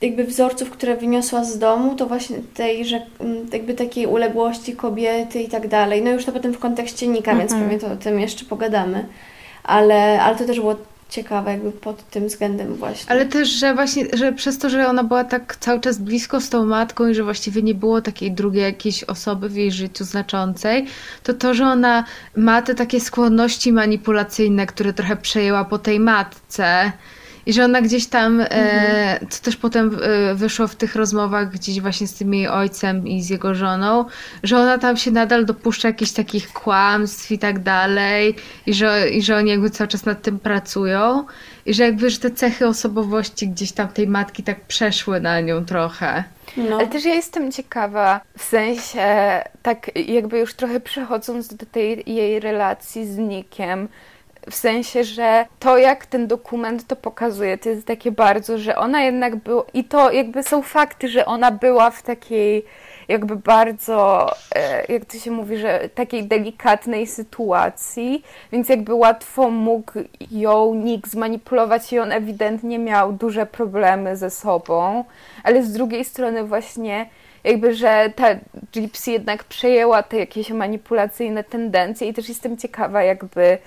[0.00, 5.42] jakby wzorców, które wyniosła z domu, to właśnie tej, że mm, jakby takiej uległości kobiety
[5.42, 6.02] i tak dalej.
[6.02, 7.62] No już to potem w kontekście Nika, więc Mhm.
[7.70, 9.06] pewnie to o tym jeszcze pogadamy.
[9.64, 10.76] Ale, ale to też było
[11.08, 13.12] ciekawe jakby pod tym względem właśnie.
[13.12, 16.48] Ale też, że właśnie, że przez to, że ona była tak cały czas blisko z
[16.50, 20.86] tą matką i że właściwie nie było takiej drugiej jakiejś osoby w jej życiu znaczącej,
[21.22, 22.04] to to, że ona
[22.36, 26.92] ma te takie skłonności manipulacyjne, które trochę przejęła po tej matce
[27.46, 31.80] i że ona gdzieś tam, e, co też potem e, wyszło w tych rozmowach gdzieś
[31.80, 34.04] właśnie z tym jej ojcem i z jego żoną,
[34.42, 38.34] że ona tam się nadal dopuszcza jakichś takich kłamstw i tak dalej
[38.66, 41.24] i że, i że oni jakby cały czas nad tym pracują
[41.66, 45.64] i że jakby, że te cechy osobowości gdzieś tam tej matki tak przeszły na nią
[45.64, 46.24] trochę.
[46.56, 46.76] no.
[46.76, 52.40] Ale też ja jestem ciekawa, w sensie, tak jakby już trochę przechodząc do tej jej
[52.40, 53.88] relacji z Nikiem,
[54.50, 59.02] w sensie, że to jak ten dokument to pokazuje, to jest takie bardzo, że ona
[59.02, 62.64] jednak była, i to jakby są fakty, że ona była w takiej
[63.08, 69.92] jakby bardzo, e, jak to się mówi, że takiej delikatnej sytuacji, więc jakby łatwo mógł
[70.30, 75.04] ją Nick zmanipulować i on ewidentnie miał duże problemy ze sobą,
[75.42, 77.06] ale z drugiej strony właśnie
[77.44, 78.26] jakby, że ta
[78.72, 83.58] Gypsy jednak przejęła te jakieś manipulacyjne tendencje i też jestem ciekawa jakby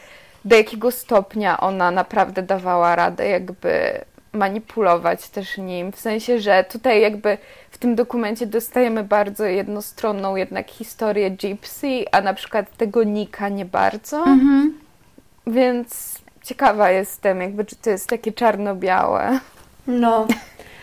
[0.48, 4.02] do jakiego stopnia ona naprawdę dawała radę jakby
[4.34, 7.38] manipulować też nim, w sensie, że tutaj jakby
[7.72, 13.66] w tym dokumencie dostajemy bardzo jednostronną jednak historię Gypsy, a na przykład tego Nika nie
[13.66, 14.26] bardzo,
[15.48, 19.40] więc ciekawa jestem jakby, czy to jest takie czarno-białe.
[19.88, 20.28] No,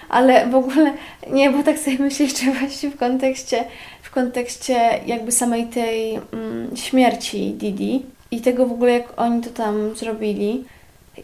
[0.09, 0.93] ale w ogóle
[1.31, 3.65] nie, bo tak sobie myślę jeszcze właśnie w kontekście,
[4.03, 9.51] w kontekście jakby samej tej mm, śmierci Didi i tego w ogóle jak oni to
[9.51, 10.65] tam zrobili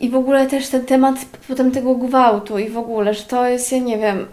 [0.00, 1.14] i w ogóle też ten temat
[1.48, 4.26] potem tego gwałtu i w ogóle, że to jest, ja nie wiem,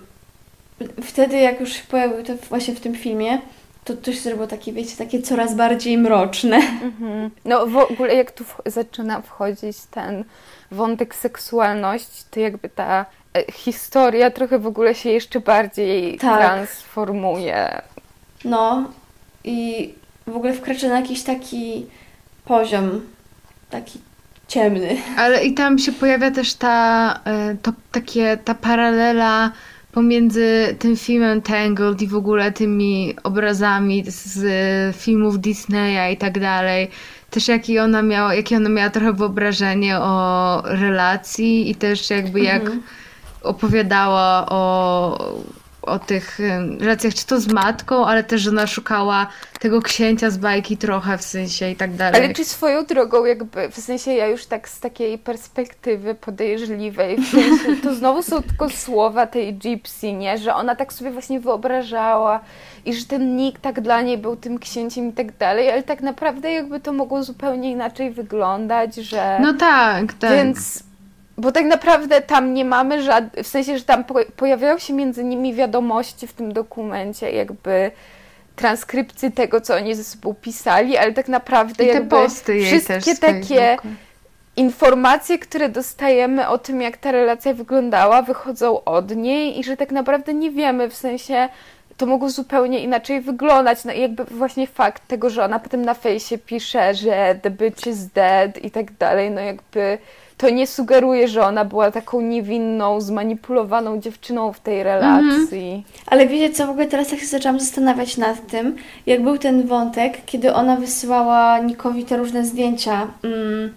[1.03, 3.41] wtedy jak już się pojawił to właśnie w tym filmie,
[3.83, 6.55] to się zrobiło takie, wiecie, takie coraz bardziej mroczne.
[6.83, 7.31] Mhm.
[7.45, 10.23] No w ogóle jak tu zaczyna wchodzić ten
[10.71, 16.39] wątek seksualności, to jakby ta e, historia trochę w ogóle się jeszcze bardziej Tak.
[16.39, 17.81] transformuje.
[18.45, 18.91] No
[19.43, 19.93] i
[20.27, 21.85] w ogóle wkracza na jakiś taki
[22.47, 23.01] poziom,
[23.69, 23.99] taki
[24.47, 24.97] ciemny.
[25.17, 29.51] Ale i tam się pojawia też ta, e, to, takie, ta paralela
[29.91, 36.87] pomiędzy tym filmem Tangled i w ogóle tymi obrazami z filmów Disneya i tak dalej.
[37.29, 42.71] Też jaki ona miała, jakie ona miała trochę wyobrażenie o relacji i też jakby jak
[43.43, 45.39] opowiadała o,
[45.87, 46.39] o tych
[46.79, 49.27] relacjach, czy to z matką, ale też, że ona szukała
[49.59, 52.23] tego księcia z bajki trochę w sensie i tak dalej.
[52.23, 57.27] Ale czy swoją drogą jakby, w sensie ja już tak z takiej perspektywy podejrzliwej, w
[57.27, 60.37] sensie to znowu są tylko słowa tej Gypsy, nie?
[60.37, 62.39] Że ona tak sobie właśnie wyobrażała
[62.85, 66.01] i że ten Nick tak dla niej był tym księciem i tak dalej, ale tak
[66.01, 69.37] naprawdę jakby to mogło zupełnie inaczej wyglądać, że...
[69.41, 70.31] No tak, tak.
[70.31, 70.83] Więc,
[71.37, 75.23] bo tak naprawdę tam nie mamy żadnych, w sensie, że tam po, pojawiają się między
[75.23, 77.91] nimi wiadomości w tym dokumencie, jakby
[78.55, 83.15] transkrypcji tego, co oni ze sobą pisali, ale tak naprawdę I te jakby posty wszystkie
[83.15, 83.77] takie
[84.55, 89.91] informacje, które dostajemy o tym, jak ta relacja wyglądała, wychodzą od niej i że tak
[89.91, 91.49] naprawdę nie wiemy, w sensie
[91.97, 93.85] to mogło zupełnie inaczej wyglądać.
[93.85, 97.87] No i jakby właśnie fakt tego, że ona potem na fejsie pisze, że the bitch
[97.87, 99.97] is dead i tak dalej, no jakby
[100.37, 105.85] to nie sugeruje, że ona była taką niewinną, zmanipulowaną dziewczyną w tej relacji.
[106.05, 109.67] Ale wiecie co, w ogóle teraz tak się zaczęłam zastanawiać nad tym, jak był ten
[109.67, 113.73] wątek, kiedy ona wysyłała Nikowi te różne zdjęcia, mm,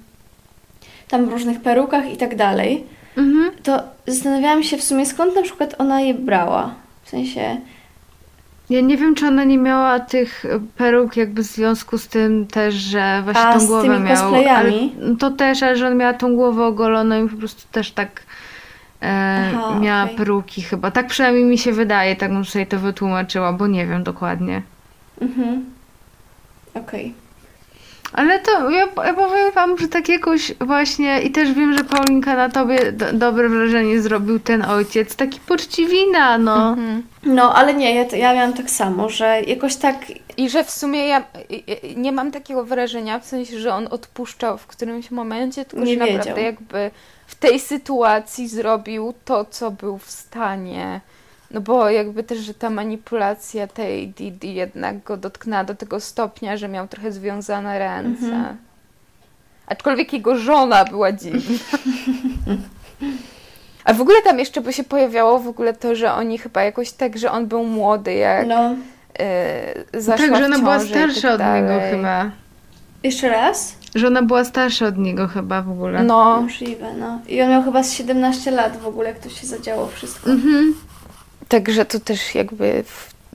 [1.08, 2.84] tam w różnych perukach i tak dalej,
[3.16, 3.50] Mhm.
[3.62, 6.74] to zastanawiałam się w sumie skąd na przykład ona je brała.
[7.02, 7.56] W sensie,
[8.70, 10.44] Ja nie wiem, czy ona nie miała tych
[10.76, 14.16] peruk jakby w związku z tym też, że właśnie A, tą głowę tymi miał.
[14.16, 14.92] cosplayami?
[15.02, 18.22] Ale to też, ale że on miała tą głowę ogoloną i po prostu też tak
[19.02, 20.16] e, Aha, miała okej.
[20.16, 20.90] peruki chyba.
[20.90, 24.62] Tak przynajmniej mi się wydaje, tak bym sobie to wytłumaczyła, bo nie wiem dokładnie.
[25.20, 25.64] Mhm.
[26.74, 27.14] Okej.
[28.12, 32.36] Ale to ja, ja powiem wam, że tak jakoś właśnie i też wiem, że Paulinka
[32.36, 35.16] na tobie do, dobre wrażenie zrobił ten ojciec.
[35.16, 36.76] Taki poczciwina, no.
[37.22, 39.96] No, ale nie, ja, ja miałam tak samo, że jakoś tak
[40.36, 41.24] I że w sumie ja
[41.96, 46.00] nie mam takiego wrażenia, w sensie, że on odpuszczał w którymś momencie, tylko Nie że
[46.00, 46.16] wiedział.
[46.16, 46.90] naprawdę jakby
[47.26, 51.00] w tej sytuacji zrobił to, co był w stanie.
[51.50, 56.56] No bo jakby też, że ta manipulacja tej Didi jednak go dotknęła do tego stopnia,
[56.56, 58.26] że miał trochę związane ręce.
[58.26, 58.56] Mhm.
[59.66, 61.58] Aczkolwiek jego żona była dziwna.
[63.84, 66.92] A w ogóle tam jeszcze by się pojawiało w ogóle to, że oni chyba jakoś
[66.92, 68.74] tak, że on był młody, jak No,
[69.92, 72.30] yy, zaszła Tak, że ona była i starsza tak od niego chyba.
[73.02, 73.74] jeszcze raz?
[73.94, 76.02] Że ona była starsza od niego chyba w ogóle.
[76.04, 77.20] No, Możliwe, no.
[77.28, 80.30] I on miał chyba z 17 lat w ogóle, jak to się zadziało wszystko.
[80.30, 80.74] Mhm.
[81.50, 82.84] Także to też jakby.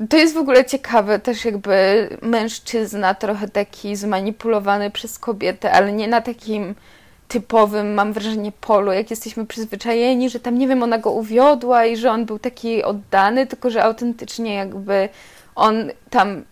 [0.09, 6.07] To jest w ogóle ciekawe, też jakby mężczyzna trochę taki zmanipulowany przez kobietę, ale nie
[6.07, 6.75] na takim
[7.27, 11.97] typowym, mam wrażenie, polu, jak jesteśmy przyzwyczajeni, że tam, nie wiem, ona go uwiodła i
[11.97, 15.09] że on był taki oddany, tylko że autentycznie jakby
[15.55, 16.43] on tam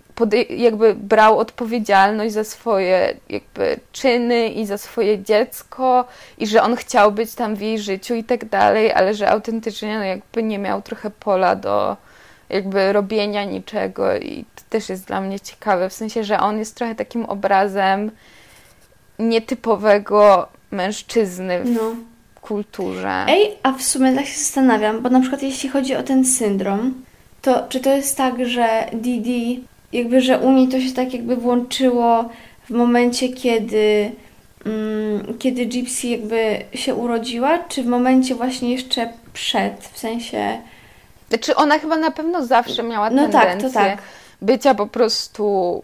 [0.49, 6.05] jakby brał odpowiedzialność za swoje jakby czyny i za swoje dziecko
[6.37, 9.97] i że on chciał być tam w jej życiu i tak dalej, ale że autentycznie
[9.97, 11.97] no jakby nie miał trochę pola do
[12.49, 16.75] jakby robienia niczego i to też jest dla mnie ciekawe, w sensie, że on jest
[16.75, 18.11] trochę takim obrazem
[19.19, 21.95] nietypowego mężczyzny w No.
[22.41, 23.25] kulturze.
[23.27, 26.93] Ej, a w sumie tak się zastanawiam, bo na przykład jeśli chodzi o ten syndrom,
[27.41, 31.35] to czy to jest tak, że Didi, jakby, że u niej to się tak jakby
[31.35, 32.29] włączyło
[32.65, 34.11] w momencie, kiedy,
[34.65, 40.57] mm, kiedy Gypsy jakby się urodziła, czy w momencie właśnie jeszcze przed, w sensie...
[41.29, 44.01] Znaczy ona chyba na pewno zawsze miała No tak, tendencję to tak.
[44.41, 45.83] bycia po prostu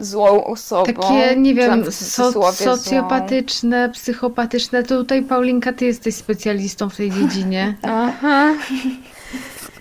[0.00, 0.84] złą osobą.
[0.84, 2.76] Takie, nie czy wiem, so, cudzysłowie złą.
[2.76, 4.82] socjopatyczne, psychopatyczne.
[4.82, 7.74] To tutaj Paulinka, ty jesteś specjalistą w tej dziedzinie.
[7.82, 8.54] Aha.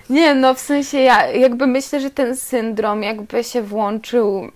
[0.10, 4.52] Nie, no w sensie ja jakby myślę, że ten syndrom jakby się włączył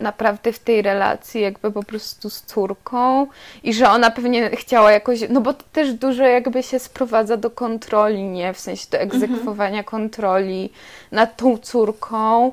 [0.00, 3.26] naprawdę w tej relacji jakby po prostu z córką
[3.62, 7.50] i że ona pewnie chciała jakoś, no bo to też dużo jakby się sprowadza do
[7.50, 8.54] kontroli, nie?
[8.54, 10.70] W sensie do egzekwowania kontroli
[11.12, 12.52] nad tą córką,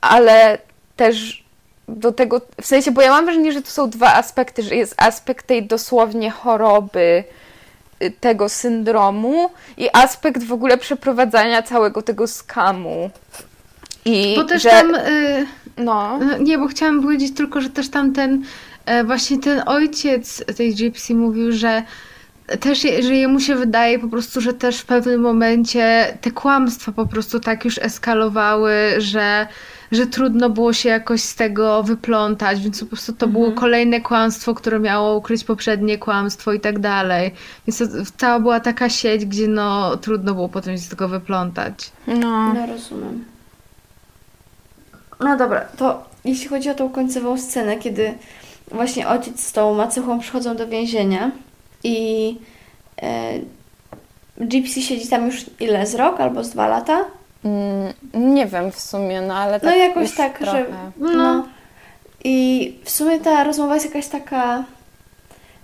[0.00, 0.58] ale
[0.96, 1.46] też
[1.88, 4.94] do tego, w sensie, bo ja mam wrażenie, że to są dwa aspekty, że jest
[4.96, 7.24] aspekt tej dosłownie choroby,
[8.20, 13.10] tego syndromu i aspekt w ogóle przeprowadzania całego tego skamu.
[14.04, 14.94] I Bo też że, tam...
[14.94, 18.44] Y, no, nie, bo chciałam powiedzieć tylko, że też tam ten...
[18.86, 21.82] e, Właśnie ten ojciec tej Gypsy mówił, że
[22.60, 27.06] też, że jemu się wydaje po prostu, że też w pewnym momencie te kłamstwa po
[27.06, 29.46] prostu tak już eskalowały, że,
[29.92, 34.54] że trudno było się jakoś z tego wyplątać, więc po prostu to było kolejne kłamstwo,
[34.54, 37.30] które miało ukryć poprzednie kłamstwo i tak dalej.
[37.66, 37.84] Więc to
[38.16, 41.92] cała była taka sieć, gdzie no trudno było potem się z tego wyplątać.
[42.06, 42.54] no.
[42.54, 43.24] No rozumiem.
[45.20, 48.14] No dobra, to jeśli chodzi o tą końcową scenę, kiedy
[48.70, 51.30] właśnie ojciec z tą macychą przychodzą do więzienia
[51.84, 52.38] i
[53.02, 53.32] e,
[54.38, 55.86] Gypsy siedzi tam już ile?
[55.86, 57.04] Z rok albo z dwa lata?
[57.46, 57.92] Mm,
[58.34, 60.58] nie wiem w sumie, no ale No tak jakoś już tak, trochę.
[60.58, 60.66] że...
[61.16, 61.46] No.
[62.24, 64.64] I w sumie ta rozmowa jest jakaś taka...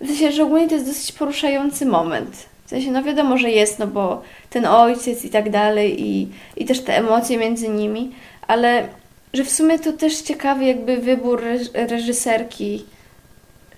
[0.01, 2.47] W sensie, że ogólnie to jest dosyć poruszający moment.
[2.67, 6.65] W sensie, no wiadomo, że jest, no bo ten ojciec i tak dalej i, i
[6.65, 8.13] też te emocje między nimi,
[8.49, 8.89] ale
[9.35, 12.85] że w sumie to też ciekawy jakby wybór reż- reżyserki,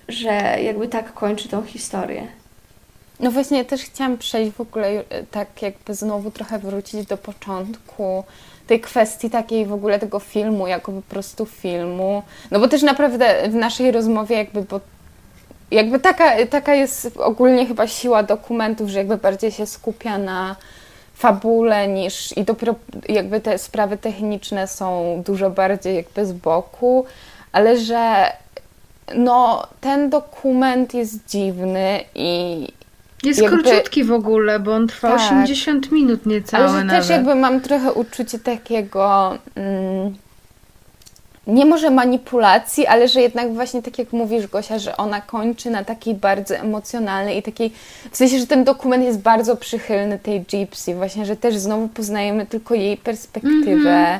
[0.07, 2.27] że jakby tak kończy tą historię.
[3.19, 8.23] No właśnie, też chciałam przejść w ogóle e, tak jakby znowu trochę wrócić do początku
[8.67, 12.23] tej kwestii takiej w ogóle tego filmu, jako po prostu filmu.
[12.51, 14.79] No bo też naprawdę w naszej rozmowie jakby, bo
[15.71, 20.55] jakby taka, taka jest ogólnie chyba siła dokumentów, że jakby bardziej się skupia na
[21.15, 22.75] fabule niż i dopiero
[23.09, 27.05] jakby te sprawy techniczne są dużo bardziej jakby z boku,
[27.51, 28.31] ale że
[29.15, 32.67] no ten dokument jest dziwny i
[33.23, 35.17] Jest Jakby- króciutki w ogóle, bo on trwa Tak.
[35.17, 37.01] 80 minut niecałe Ale że nawet.
[37.01, 40.15] też jakby mam trochę uczucie takiego, mm,
[41.47, 45.83] nie może manipulacji, ale że jednak właśnie tak jak mówisz Gosia, że ona kończy na
[45.83, 47.73] takiej bardzo emocjonalnej i takiej,
[48.11, 52.45] w sensie, że ten dokument jest bardzo przychylny tej Gypsy, właśnie, że też znowu poznajemy
[52.45, 54.19] tylko jej perspektywę mm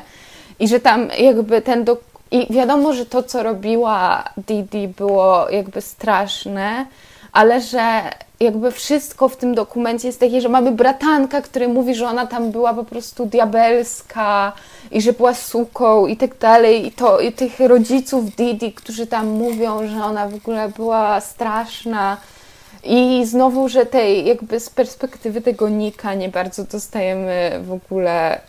[0.58, 1.96] i że tam jakby ten do...
[2.30, 6.86] i wiadomo, że to co robiła Didi było jakby straszne,
[7.32, 8.02] ale że
[8.40, 12.50] jakby wszystko w tym dokumencie jest takie, że mamy bratanka, który mówi, że ona tam
[12.50, 14.52] była po prostu diabelska
[14.90, 16.86] i że była suką i tak dalej.
[16.86, 22.16] I, to, i tych rodziców Didi, którzy tam mówią, że ona w ogóle była straszna.
[22.84, 28.40] I znowu, że tej jakby z perspektywy tego Nika nie bardzo dostajemy w ogóle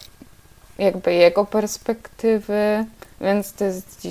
[0.78, 2.86] jakby jego perspektywy.
[3.22, 4.08] Więc to jest,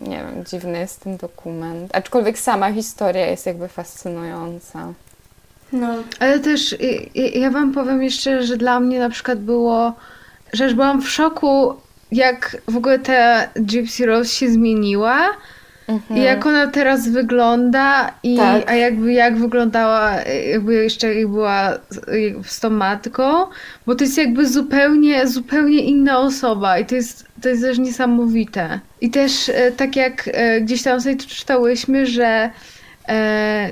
[0.00, 1.96] nie wiem, dziwny jest ten dokument.
[1.96, 4.92] Aczkolwiek sama historia jest jakby fascynująca.
[5.72, 5.88] No.
[6.20, 6.76] Ale też
[7.14, 9.92] ja, ja wam powiem jeszcze, że dla mnie na przykład było,
[10.52, 11.74] że już byłam w szoku,
[12.12, 15.30] jak w ogóle ta Gypsy Rose się zmieniła.
[15.92, 16.20] Mhm.
[16.20, 18.70] I jak ona teraz wygląda i tak.
[18.70, 20.12] a jakby jak wyglądała
[20.50, 21.78] jakby jeszcze jak była
[22.44, 23.22] z tą matką,
[23.86, 28.80] bo to jest jakby zupełnie, zupełnie inna osoba i to jest, to jest też niesamowite.
[29.00, 32.50] I też e, tak jak e, gdzieś tam sobie czytałyśmy, że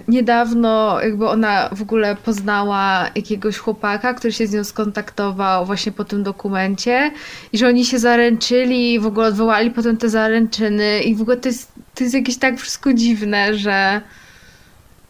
[0.08, 6.04] niedawno jakby ona w ogóle poznała jakiegoś chłopaka, który się z nią skontaktował właśnie po
[6.04, 7.10] tym dokumencie
[7.52, 11.36] i że oni się zaręczyli i w ogóle odwołali potem te zaręczyny i w ogóle
[11.36, 14.00] to jest, to jest jakieś tak wszystko dziwne, że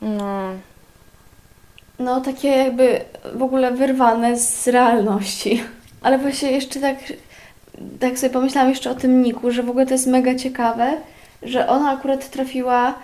[0.03, 0.51] no
[1.99, 3.01] no takie jakby
[3.35, 5.63] w ogóle wyrwane z realności.
[6.03, 6.97] Ale właśnie jeszcze tak
[8.01, 10.97] tak sobie pomyślałam jeszcze o tym Niku, że w ogóle to jest mega ciekawe,
[11.43, 12.95] że ona akurat trafiła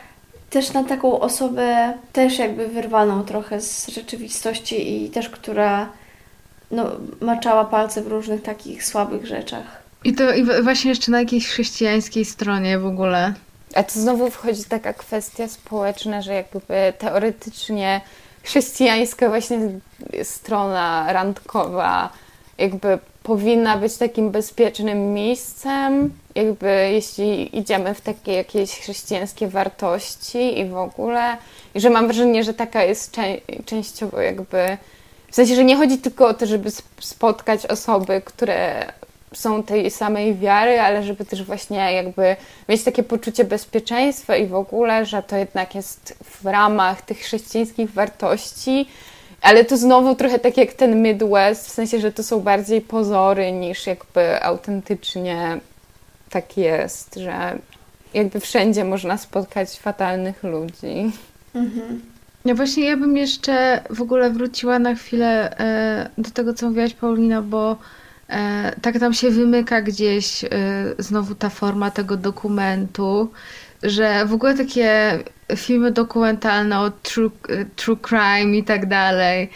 [0.57, 5.89] też na taką osobę też jakby wyrwaną trochę z rzeczywistości i też która
[6.71, 6.87] no,
[7.21, 9.83] maczała palce w różnych takich słabych rzeczach.
[10.05, 13.35] I to i właśnie jeszcze na jakiejś chrześcijańskiej stronie w ogóle.
[13.75, 18.01] A to znowu wchodzi taka kwestia społeczna, że jakby teoretycznie
[18.43, 19.59] chrześcijańska właśnie
[20.23, 22.11] strona randkowa
[22.59, 30.65] jakby powinna być takim bezpiecznym miejscem, jakby jeśli idziemy w takie jakieś chrześcijańskie wartości i
[30.65, 31.37] w ogóle,
[31.75, 33.23] i że mam wrażenie, że taka jest czę
[33.65, 34.77] częściowo jakby,
[35.31, 36.71] w sensie, że nie chodzi tylko o to, żeby
[37.01, 38.93] spotkać osoby, które
[39.35, 42.37] są tej samej wiary, ale żeby też właśnie jakby
[42.69, 47.93] mieć takie poczucie bezpieczeństwa i w ogóle, że to jednak jest w ramach tych chrześcijańskich
[47.93, 48.89] wartości,
[49.47, 53.53] ale to znowu trochę tak jak ten Midwest, w sensie, że to są bardziej pozory
[53.53, 55.61] niż jakby autentycznie
[56.31, 57.59] tak jest, że
[58.15, 61.13] jakby wszędzie można spotkać fatalnych ludzi.
[61.55, 62.03] Mhm.
[62.45, 66.95] No właśnie, ja bym jeszcze w ogóle wróciła na chwilę e, do tego, co mówiłaś,
[66.95, 67.77] Paulina, bo
[68.29, 70.49] e, tak tam się wymyka gdzieś e,
[70.99, 73.31] znowu ta forma tego dokumentu,
[73.83, 75.19] że w ogóle takie
[75.57, 77.31] filmy dokumentalne o true,
[77.77, 79.51] true crime i tak dalej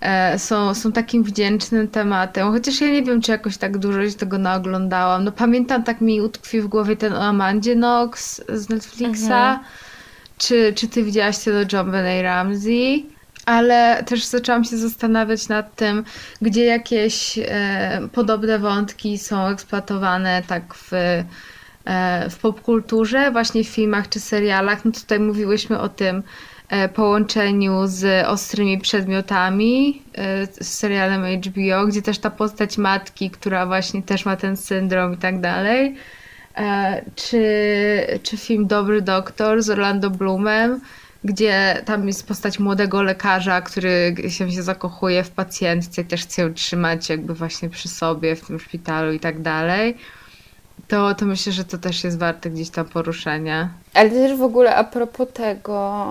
[0.00, 2.52] e, są, są takim wdzięcznym tematem.
[2.52, 5.24] Chociaż ja nie wiem, czy jakoś tak dużo się tego naoglądałam.
[5.24, 9.24] No pamiętam, tak mi utkwi w głowie ten o Amandzie Knox z Netflixa.
[9.24, 9.58] Mhm.
[10.38, 13.16] Czy, czy ty widziałaś to do John Benet Ramsey?
[13.46, 16.04] ale też zaczęłam się zastanawiać nad tym,
[16.42, 20.90] gdzie jakieś e, podobne wątki są eksploatowane tak w
[22.30, 24.84] w popkulturze, właśnie w filmach czy serialach.
[24.84, 26.22] No tutaj mówiłyśmy o tym
[26.68, 33.66] e, połączeniu z ostrymi przedmiotami e, z serialem HBO, gdzie też ta postać matki, która
[33.66, 35.96] właśnie też ma ten syndrom i tak dalej.
[37.14, 37.42] Czy,
[38.22, 40.80] czy film Dobry Doktor z Orlando Bloomem,
[41.24, 46.42] gdzie tam jest postać młodego lekarza, który się, się zakochuje w pacjentce i też chce
[46.42, 49.96] ją trzymać jakby właśnie przy sobie w tym szpitalu i tak dalej
[50.88, 53.68] to, to myślę, że to też jest warte gdzieś tam poruszenia.
[53.94, 56.06] Ale też w ogóle a propos tego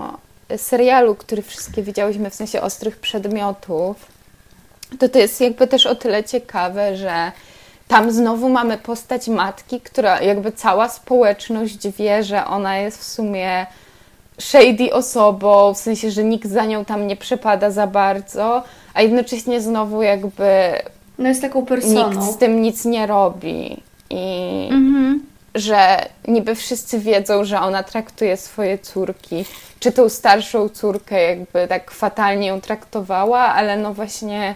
[0.58, 4.06] serialu, który wszystkie widziałyśmy, w sensie ostrych przedmiotów,
[5.00, 7.32] to to jest jakby też o tyle ciekawe, że
[7.88, 13.66] tam znowu mamy postać matki, która jakby cała społeczność wie, że ona jest w sumie
[14.40, 18.64] shady osobą, w sensie, że nikt za nią tam nie przepada za bardzo,
[18.94, 20.72] a jednocześnie znowu jakby
[21.18, 22.10] no jest taką personą.
[22.10, 25.26] Nikt z tym nic nie robi i mhm.
[25.56, 29.46] że niby wszyscy wiedzą, że ona traktuje swoje córki,
[29.80, 34.56] czy tą starszą córkę jakby tak fatalnie ją traktowała, ale no właśnie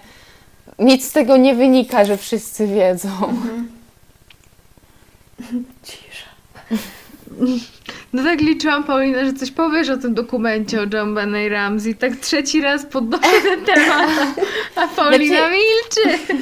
[0.80, 3.10] nic z tego nie wynika, że wszyscy wiedzą.
[3.10, 3.70] Mhm.
[5.84, 6.30] Cisza.
[8.14, 11.96] No tak liczyłam, Paulina, że coś powiesz o tym dokumencie o John Benet Ramsey.
[11.96, 14.10] Tak trzeci raz podnoszę ten temat,
[14.76, 15.54] a Paulina znaczy...
[15.54, 16.34] milczy.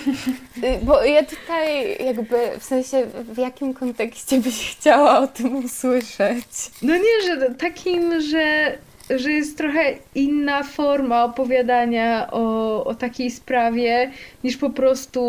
[0.64, 6.46] Y, bo ja tutaj jakby, w sensie w jakim kontekście byś chciała o tym usłyszeć?
[6.82, 8.78] No nie, że takim, że
[9.10, 14.12] że jest trochę inna forma opowiadania o, o takiej sprawie
[14.44, 15.22] niż po prostu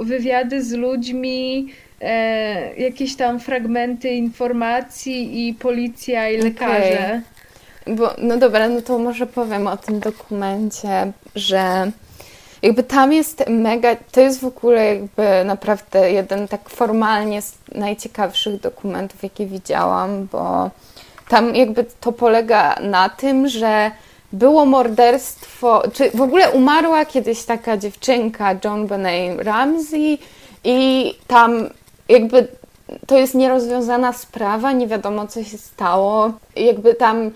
[0.00, 1.68] wywiady z ludźmi,
[2.00, 7.22] e, jakieś tam fragmenty informacji i policja i lekarze.
[7.84, 7.96] Okay.
[7.96, 11.90] Bo, no dobra, no to może powiem o tym dokumencie, że
[12.62, 18.60] jakby tam jest mega, to jest w ogóle jakby naprawdę jeden tak formalnie z najciekawszych
[18.60, 20.70] dokumentów, jakie widziałam, bo
[21.28, 23.90] tam jakby to polega na tym, że
[24.32, 30.18] było morderstwo, czy w ogóle umarła kiedyś taka dziewczynka, John Benet Ramsey
[30.64, 31.70] i tam
[32.08, 32.48] jakby
[33.06, 36.32] to jest nierozwiązana sprawa, nie wiadomo co się stało.
[36.56, 37.30] Jakby tam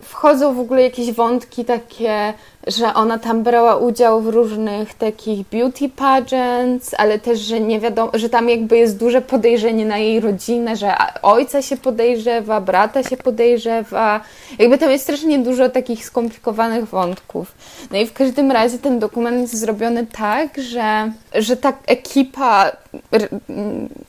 [0.00, 2.34] wchodzą w ogóle jakieś wątki takie,
[2.66, 8.10] że ona tam brała udział w różnych takich beauty pageants, ale też, że nie wiadomo,
[8.14, 13.16] że tam jakby jest duże podejrzenie na jej rodzinę, że ojca się podejrzewa, brata się
[13.16, 14.20] podejrzewa.
[14.58, 17.54] Jakby tam jest strasznie dużo takich skomplikowanych wątków.
[17.90, 22.72] No i w każdym razie ten dokument jest zrobiony tak, że, że ta ekipa,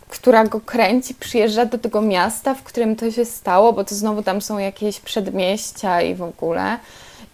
[0.09, 4.23] która go kręci, przyjeżdża do tego miasta, w którym to się stało, bo to znowu
[4.23, 6.77] tam są jakieś przedmieścia i w ogóle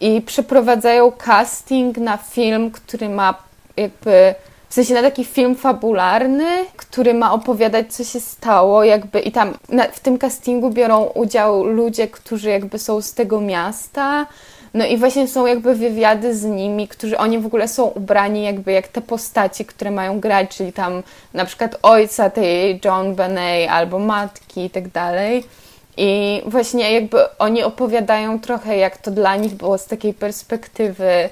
[0.02, 3.34] i przeprowadzają casting na film, który ma
[3.78, 4.36] jakby
[4.70, 9.54] w sensie na taki film fabularny, który ma opowiadać, co się stało, jakby i tam
[9.70, 14.28] na, w tym castingu biorą udział ludzie, którzy jakby są z tego miasta.
[14.74, 18.72] No i właśnie są jakby wywiady z nimi, którzy oni w ogóle są ubrani jakby
[18.72, 24.00] jak te postacie, które mają grać, czyli tam na przykład ojca tej John Benet albo
[24.00, 25.44] matki i tak dalej.
[26.04, 31.30] I właśnie jakby oni opowiadają trochę, jak to dla nich było z takiej perspektywy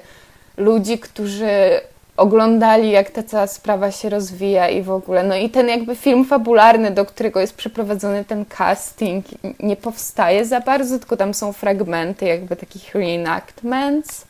[0.56, 1.80] ludzi, którzy
[2.16, 5.22] oglądali, jak ta cała sprawa się rozwija i w ogóle.
[5.22, 9.26] No i ten jakby film fabularny, do którego jest przeprowadzony ten casting,
[9.60, 14.24] nie powstaje za bardzo, tylko tam są fragmenty jakby takich reenactments.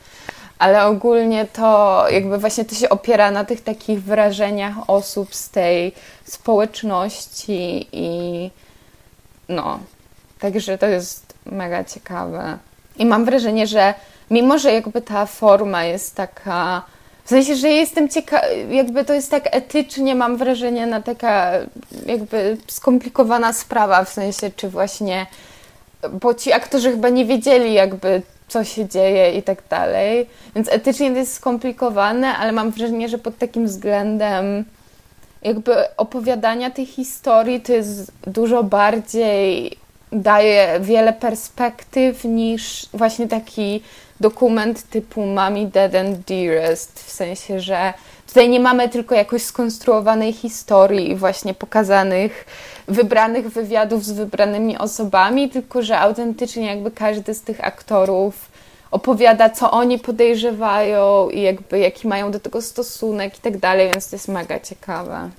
[0.59, 5.93] Ale ogólnie to jakby właśnie to się opiera na tych takich wrażeniach osób z tej
[6.25, 8.51] społeczności i
[9.49, 9.79] no,
[10.41, 12.59] Także to jest mega ciekawe.
[12.97, 13.95] I mam wrażenie, że
[14.31, 16.83] mimo, że jakby ta forma jest taka.
[17.25, 21.53] W sensie, że jestem ciekawa, jakby to jest tak etycznie, mam wrażenie, na taka
[22.07, 25.27] jakby skomplikowana sprawa, w sensie, czy właśnie,
[26.11, 31.11] bo ci aktorzy chyba nie wiedzieli jakby, co się dzieje i tak dalej, więc etycznie
[31.11, 34.65] to jest skomplikowane, ale mam wrażenie, że pod takim względem
[35.43, 39.77] jakby opowiadania tej historii to jest dużo bardziej
[40.13, 43.83] daje wiele perspektyw niż właśnie taki
[44.21, 47.95] dokument typu Mommy Dead and Dearest, w sensie, że
[48.27, 52.47] tutaj nie mamy tylko jakoś skonstruowanej historii i właśnie pokazanych,
[52.89, 58.51] wybranych wywiadów z wybranymi osobami, tylko że autentycznie jakby każdy z tych aktorów
[58.91, 64.11] opowiada, co oni podejrzewają i jakby jaki mają do tego stosunek i tak dalej, więc
[64.11, 65.31] to jest mega ciekawe.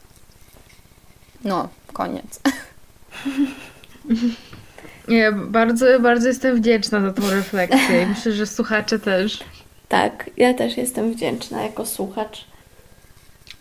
[1.43, 2.39] No, koniec.
[5.07, 9.39] Nie, bardzo, bardzo jestem wdzięczna za tą refleksję i myślę, że słuchacze też.
[9.87, 12.45] Tak, ja też jestem wdzięczna jako słuchacz.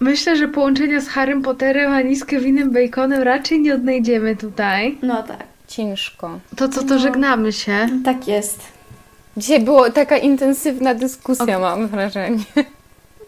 [0.01, 4.99] Myślę, że połączenia z Harrym Potterem ani z Kevinem Baconem raczej nie odnajdziemy tutaj.
[5.03, 5.45] No tak.
[5.69, 6.41] Ciężko.
[6.57, 7.89] To co, to no, żegnamy się.
[8.05, 8.61] Tak jest.
[9.37, 11.61] Dzisiaj była taka intensywna dyskusja, o...
[11.61, 12.45] mam wrażenie.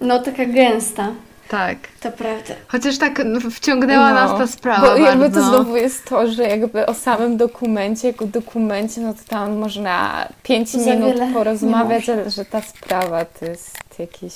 [0.01, 1.13] No, taka gęsta.
[1.53, 1.79] Tak.
[2.01, 2.55] To prawda.
[2.69, 4.87] Chociaż tak no, wciągnęła no, nas ta sprawa.
[4.87, 9.21] Bo jakby to znowu jest to, że jakby o samym dokumencie, jako dokumencie, no to
[9.29, 14.35] tam można 5 minut porozmawiać, ale że ta sprawa to jest jakiś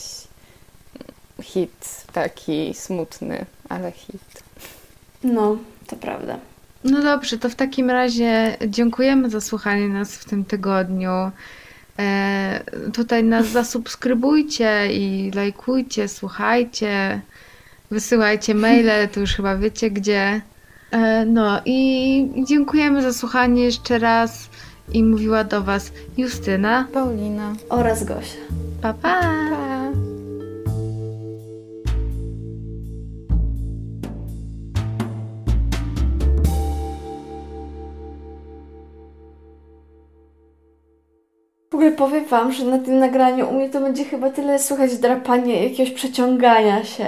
[1.42, 4.42] hit taki smutny, ale hit.
[5.24, 5.56] No,
[5.86, 6.38] to prawda.
[6.84, 11.30] No dobrze, to w takim razie dziękujemy za słuchanie nas w tym tygodniu.
[11.98, 17.20] E, tutaj nas zasubskrybujcie i lajkujcie, słuchajcie,
[17.90, 20.40] wysyłajcie maile, to już chyba wiecie gdzie.
[20.90, 24.48] E, no i dziękujemy za słuchanie jeszcze raz
[24.92, 28.38] i mówiła do Was Justyna, Paulina oraz Gosia.
[28.82, 28.94] pa!
[28.94, 29.20] pa.
[29.50, 29.85] pa.
[41.76, 45.62] ogóle powiem Wam, że na tym nagraniu u mnie to będzie chyba tyle słychać drapania
[45.62, 47.06] jakiegoś przeciągania się.